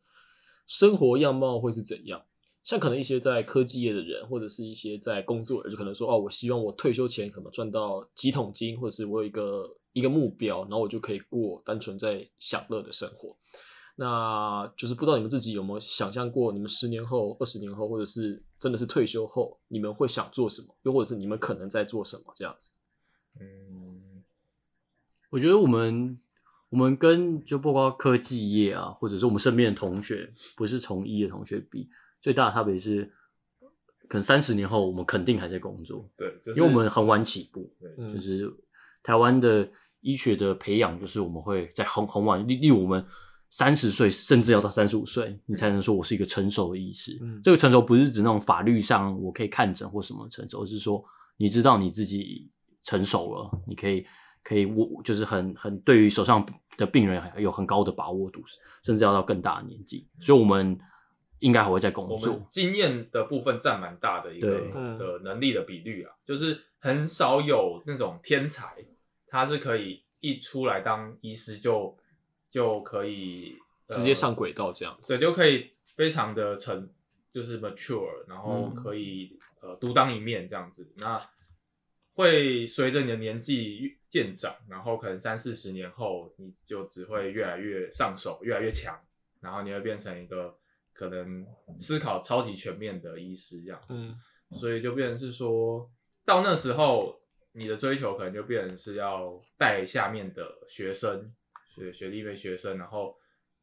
[0.66, 2.20] 生活样貌会是怎样？
[2.64, 13.36] 像可能一些在科技业的人，或者是一些在工作人，就可能说哦，我希望我退休前可能赚到几桶金，或者是我有一个一个目标，然后我就可以过单纯在享乐的生活。
[13.94, 20.74] 那就是不知道你们自己有没有想象过，你们十年后、二十年后，或者是真的是退休后，你们会想做什么？
[20.82, 22.72] 又或者是你们可能在做什么这样子？
[23.40, 24.22] 嗯，
[25.30, 26.18] 我觉得我们
[26.70, 31.88] 我们跟就包括科技业啊，或者是我们身边的同学，不是从医的同学比，
[32.20, 33.04] 最大的差别是，
[34.08, 37.72] 可能三十年后我们肯定还在工作，对，就是因为我们很晚起步，
[38.12, 38.52] 就是
[39.02, 39.70] 台湾的
[40.00, 43.04] 医学的培养，就是我们会在很很晚，例例如我们
[43.50, 47.18] 三十岁，甚至要到三十五岁，你才能说我是一个成熟的医师。
[47.22, 47.40] 嗯。
[47.42, 51.02] 这个成熟不是指那种法律上我可以看诊或什么成熟，而是说
[51.38, 52.50] 你知道你自己
[52.88, 54.06] 成熟了，你可以
[54.42, 56.42] 可以我就是很很对于手上
[56.78, 58.42] 的病人有很高的把握度，
[58.82, 60.78] 甚至要到更大的年纪，所以我们
[61.40, 62.46] 应该还会在工我们作。
[62.48, 64.58] 经验的部分占蛮大的一个
[64.98, 68.82] 的能力的比率啊，就是很少有那种天才，
[69.26, 71.94] 他是可以一出来当医师就
[72.50, 73.54] 就可以、
[73.88, 75.12] 呃直接上轨道这样子。
[75.12, 76.88] 对，就可以非常的成，
[77.30, 80.90] 就是 mature，然后嗯可以、呃独当一面这样子。
[80.96, 81.20] 那
[82.18, 88.98] 会随着你的年纪渐长，然后可能三四十年后，你就只会越来越上手，越来越强，
[89.40, 90.58] 然后你会变成一个
[90.92, 91.46] 可能
[91.78, 93.80] 思考超级全面的医师这样。
[93.88, 94.12] 嗯
[94.58, 95.88] 所以就变成是说
[96.24, 97.20] 到那时候，
[97.52, 101.32] 你的追求可能就变成是要带下面的学生、
[101.76, 103.16] 学学弟妹、学生，然后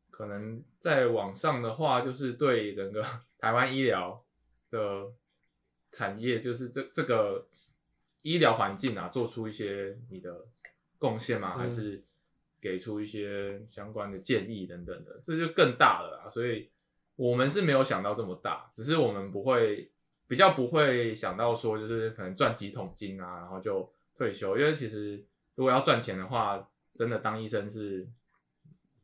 [0.09, 3.03] 可能在网上的话，就是对整个
[3.37, 4.23] 台湾医疗
[4.69, 5.11] 的
[5.91, 7.45] 产业，就是这这个
[8.25, 10.47] 医疗环境啊，做出一些你的
[10.97, 12.03] 贡献嘛，嗯还是
[12.59, 16.27] 给出一些相关的建议等等的，这就更大了啊。
[16.27, 16.67] 所以
[17.15, 19.91] 我们是没有想到这么大，只是我们不会
[20.27, 24.57] 比较不会想到说，就是可能赚几桶金啊，然后就退休。
[24.57, 25.23] 因为其实
[25.53, 28.07] 如果要赚钱的话，真的当医生是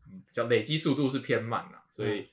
[0.07, 2.27] 嗯比较累积速度是偏慢啊，所以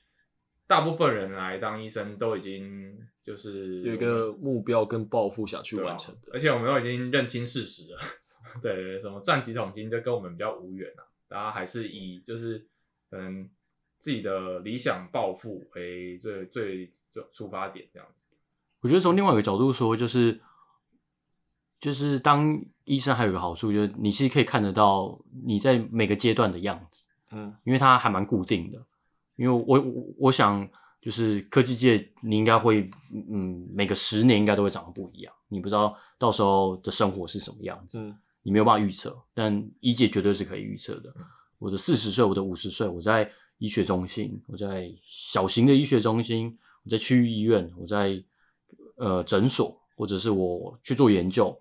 [0.65, 6.31] 大部分人来当医生都已经就是有一个目标跟抱负想去完成的。
[6.33, 7.99] 而且我们都已经认清事实了，
[8.59, 12.65] 对对对，什么赚几桶金就跟我们比较无缘啊，大家还是以就是
[13.07, 13.47] 可能
[13.99, 18.35] 自己的理想抱负为最最最出发点这样子。
[18.81, 20.41] 我觉得从另外一个角度说，就是
[21.79, 28.83] 就是当医生还有一个好处，就是你其实可以看得到你在每个阶段的样子，嗯因为它还蛮固定的。
[29.35, 30.67] 因为我我我想，
[31.01, 39.17] 就是科技界你应该会，嗯，每个十年应该都会长得不一样，你不知道到时候的生活是什么样子，嗯你没有办法预测。
[39.33, 41.13] 但医界绝对是可以预测的。
[41.57, 48.23] 我的四十岁，我的五十岁，我在医学中心，我在小型的医学中心，我在区域医院，我在
[48.95, 51.55] 呃诊所，或者是我去做研究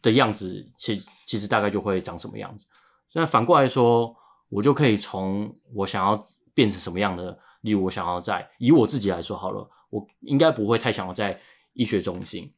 [0.00, 2.66] 的样子，其其实大概就会长什么样子。
[3.12, 4.16] 那反过来说，
[4.48, 11.40] 我就可以从我想要变成什么样的，例如我想要在以我自己来说好了，我应该不会太想要在
[11.72, 12.52] 医学中心，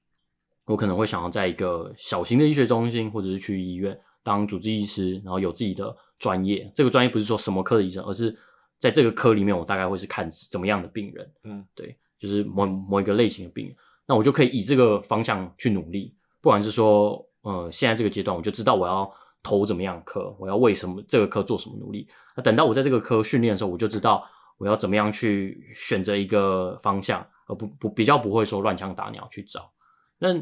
[0.65, 6.71] 我可能会想要在一个小型的医学中心，或者是去医院当主治医师，然后有自己的专业。
[6.75, 8.37] 这个专业不是说什么科的医生，而是
[8.79, 13.77] 在这个科里面，我大概会是看怎么样的病人，嗯，对，就是某某一个类型的病人，
[14.07, 16.13] 那我就可以以这个方向去努力。
[16.41, 19.09] 不管是说，呃，现在这个阶段，我就知道我要
[19.43, 22.09] 投怎么样科，我要为什么这个科做什么努力。
[22.37, 24.29] 那等到我在这个科训练的时候，我就知道
[24.59, 29.71] 我要怎么样去选择一个方向，而不不比较不会说乱枪打鸟去找。
[30.19, 30.35] 那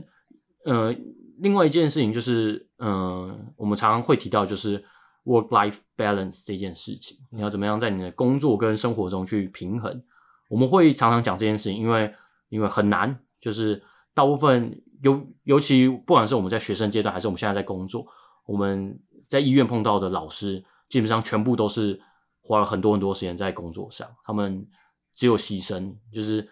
[0.64, 0.94] 呃，
[1.38, 4.82] 另外一件事情就是，嗯、我们常常会提到就是
[5.24, 10.02] work life balance 这件事情，你要怎么样在你的工作跟生活中去平衡？
[10.48, 12.14] 我们会常常讲这件事情，因为
[12.48, 13.82] 因为很难，就是
[14.14, 18.06] 大部分尤尤其不管是我们在学生阶段，还是我们现在在工作，
[18.46, 22.00] 我们在医院碰到的老师，基本上全部都是
[22.46, 24.68] 花了很多很多时间在工作上，他们
[25.14, 26.46] 只有牺牲，就是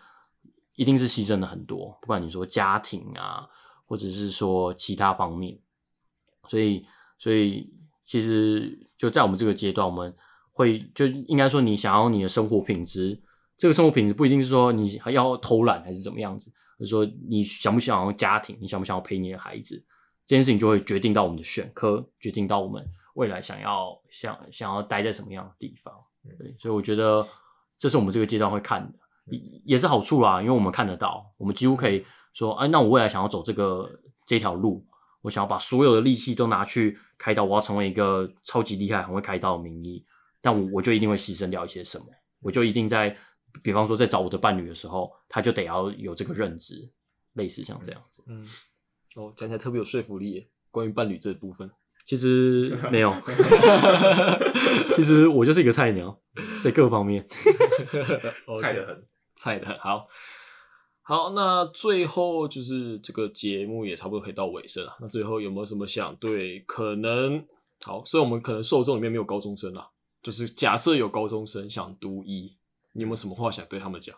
[0.74, 3.46] 一定是牺牲了很多，不管你说家庭啊，
[3.84, 5.58] 或者是说其他方面，
[6.48, 6.86] 所以
[7.18, 7.70] 所以
[8.06, 10.16] 其实就在我们这个阶段，我们
[10.50, 13.20] 会就应该说，你想要你的生活品质，
[13.58, 19.76] 这个生活品质不一定是说你还要偷懒还是怎么样子，而是说你想不想要家庭，你想不想要陪你的孩子，
[20.26, 22.82] 这件事情就会决定到我们的选科，决定到我们
[23.14, 25.94] 未来想要想想要待在什么样的地方。
[26.38, 27.26] 对，所以我觉得
[27.78, 33.90] 这是我们这个阶段会看的，也也是好处啦，因为我们看得到，我们几乎可以说，哎，那我未来想要走这个
[34.24, 34.86] 这条路，
[35.20, 40.04] 我想要把所有的力气都拿去开刀，我要成为一个超级厉害、很会开刀的名医，
[40.40, 42.06] 但我我就一定会牺牲掉一些什么，
[42.40, 43.16] 我就一定在，
[43.62, 46.88] 比方说在找我的伴侣的时候，他就得要有这个认知，
[47.34, 48.22] 类似像这样子。
[48.26, 48.46] 嗯，
[49.16, 50.48] 哦，讲起来特别有说服力耶。
[50.70, 51.70] 关于伴侣这部分，
[52.04, 53.12] 其实 没有，
[54.94, 56.20] 其实我就是一个菜鸟，
[56.62, 57.26] 在各方面。
[58.60, 60.06] 菜的很，菜的很好。
[61.02, 64.96] 好，那最后就是这个节目也差不多可以到尾声了。
[65.00, 67.44] 那最后有没有什么想对可能
[67.82, 68.04] 好？
[68.04, 69.88] 所以我们可能受众里面没有高中生啦，
[70.22, 72.56] 就是假设有高中生想读医，
[72.92, 74.16] 你有没有什么话想对他们讲？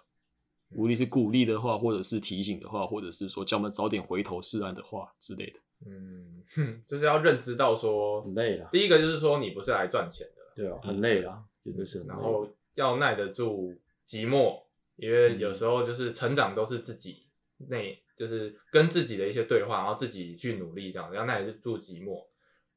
[0.70, 5.60] 无论是鼓励的话，或者是提醒的话，或者是说叫我们早点回头是岸的话之类的。
[5.86, 12.12] 嗯，哼就是要认知到说，很累了，第一个就是说你不是来赚钱的，对啊，很累了，真的是很累。
[12.14, 13.74] 然后要耐得住
[14.06, 14.62] 寂寞，
[14.96, 17.26] 因为有时候就是成长都是自己
[17.68, 22.24] 内，就是跟自己的一些对话，然后自己去努力这样，要耐得住寂寞，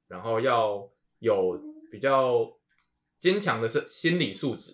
[0.07, 0.87] 然后要
[1.19, 2.51] 有比较
[3.17, 4.73] 坚强的身心理素质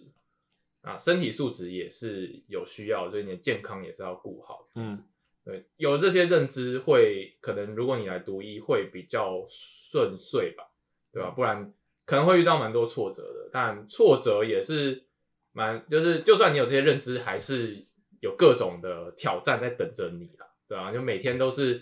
[0.83, 4.67] 啊，身体素质也是有需要，所以你的健康也是要顾好。
[4.75, 5.03] 嗯，
[5.45, 10.65] 对，有这些认知会可能，如果你来读医会比较顺遂吧，
[11.11, 11.29] 对吧？
[11.31, 11.73] 不然
[12.05, 15.05] 可能会遇到蛮多挫折的，但挫折也是
[15.53, 17.85] 蛮，就是就算你有这些认知，还是
[18.19, 20.91] 有各种的挑战在等着你啦，对吧？
[20.91, 21.81] 就每天都是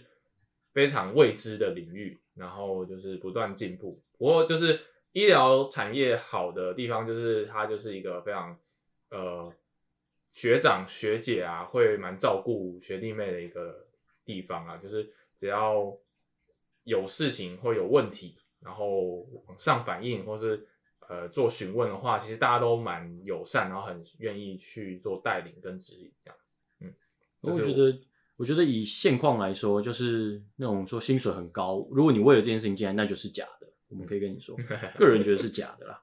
[0.74, 4.00] 非常未知的领域，然后就是不断进步。
[4.20, 4.80] 不过就是
[5.14, 8.56] 医疗产业好的地方，就是它就是一个非常
[9.12, 9.54] 呃
[10.32, 13.88] 学长学姐啊，会蛮照顾学弟妹的一个
[14.26, 15.96] 地方啊，就是只要
[16.84, 20.68] 有事情或有问题，然后往上反映或是
[21.08, 26.54] 呃做询问的话，其实大家都蛮友善，然后很愿意去做带领跟指引这样子。
[26.80, 26.94] 嗯，
[27.42, 28.02] 我觉得，
[28.38, 33.68] 我觉得以现况来说，就是那种说薪水很高，如果你为了这件事情进来，那就是假的。
[33.90, 34.56] 我们可以跟你说，
[34.98, 36.02] 个人觉得是假的啦。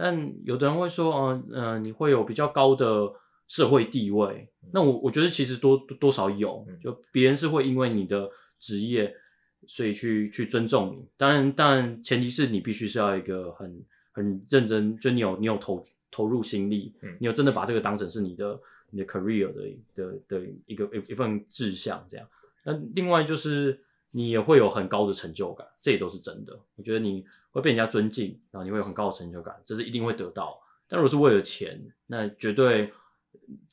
[0.00, 3.12] 但有的人会说，嗯、呃、你会有比较高的
[3.46, 4.48] 社会地位。
[4.72, 9.14] 那我我觉得其实多多多少有，就别人是会因为你的职业，
[9.66, 11.06] 所以去去尊重你。
[11.18, 22.26] 当然，当然前提是你必须是要一个很很认真，就你有你有投投入心力，嗯你有真的把这个当成是你的你的 career 的的的一个一一份志向这样。
[22.64, 23.78] 那另外就是
[24.12, 26.58] 你也会有很高的成就感，这也都是真的。
[26.76, 30.60] 我觉得你会被人家尊敬，然后你会有很高的成就感，这是一定会得到。
[30.88, 32.92] 但如果是为了钱，那绝对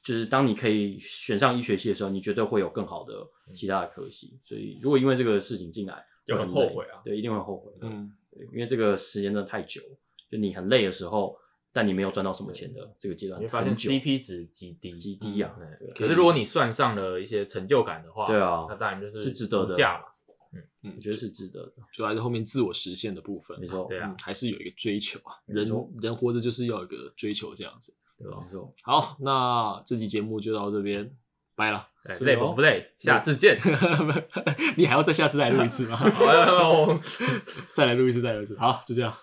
[0.03, 3.13] 就是当你可以选上医学系的时候，你绝对会有更好的
[3.55, 4.39] 其他的科系。
[4.43, 7.87] 所以如果因为这个事情进来，就很后悔啊对，一定会后悔的。
[7.89, 9.81] 嗯，对，因为这个时间真的太久，
[10.29, 11.35] 就你很累的时候，
[11.73, 15.55] 但你没有赚到什么钱的这个阶段你会发现 CP 值极低，极低啊
[15.95, 20.05] 可是如果你算上了一些成就感的话，对啊那当然就是是值得的价嘛。
[20.95, 23.59] 我觉得是值得的，就还是后面自我实现的部分。
[23.59, 25.65] 没错，对啊嗯，还是有一个追求啊，人
[26.01, 27.93] 人活着就是要有一个追求这样子。
[28.19, 28.39] 对吧？
[28.45, 28.73] 没错。
[28.81, 31.15] 好，那这期节目就到这边，
[31.55, 31.87] 拜了。
[32.21, 32.93] 累不累？
[32.97, 33.59] 下次见。
[34.75, 35.97] 你还要再下次再录一次吗？
[36.09, 36.99] 好
[37.75, 38.57] 再来录一次，再来录一次。
[38.57, 39.13] 好，就这样。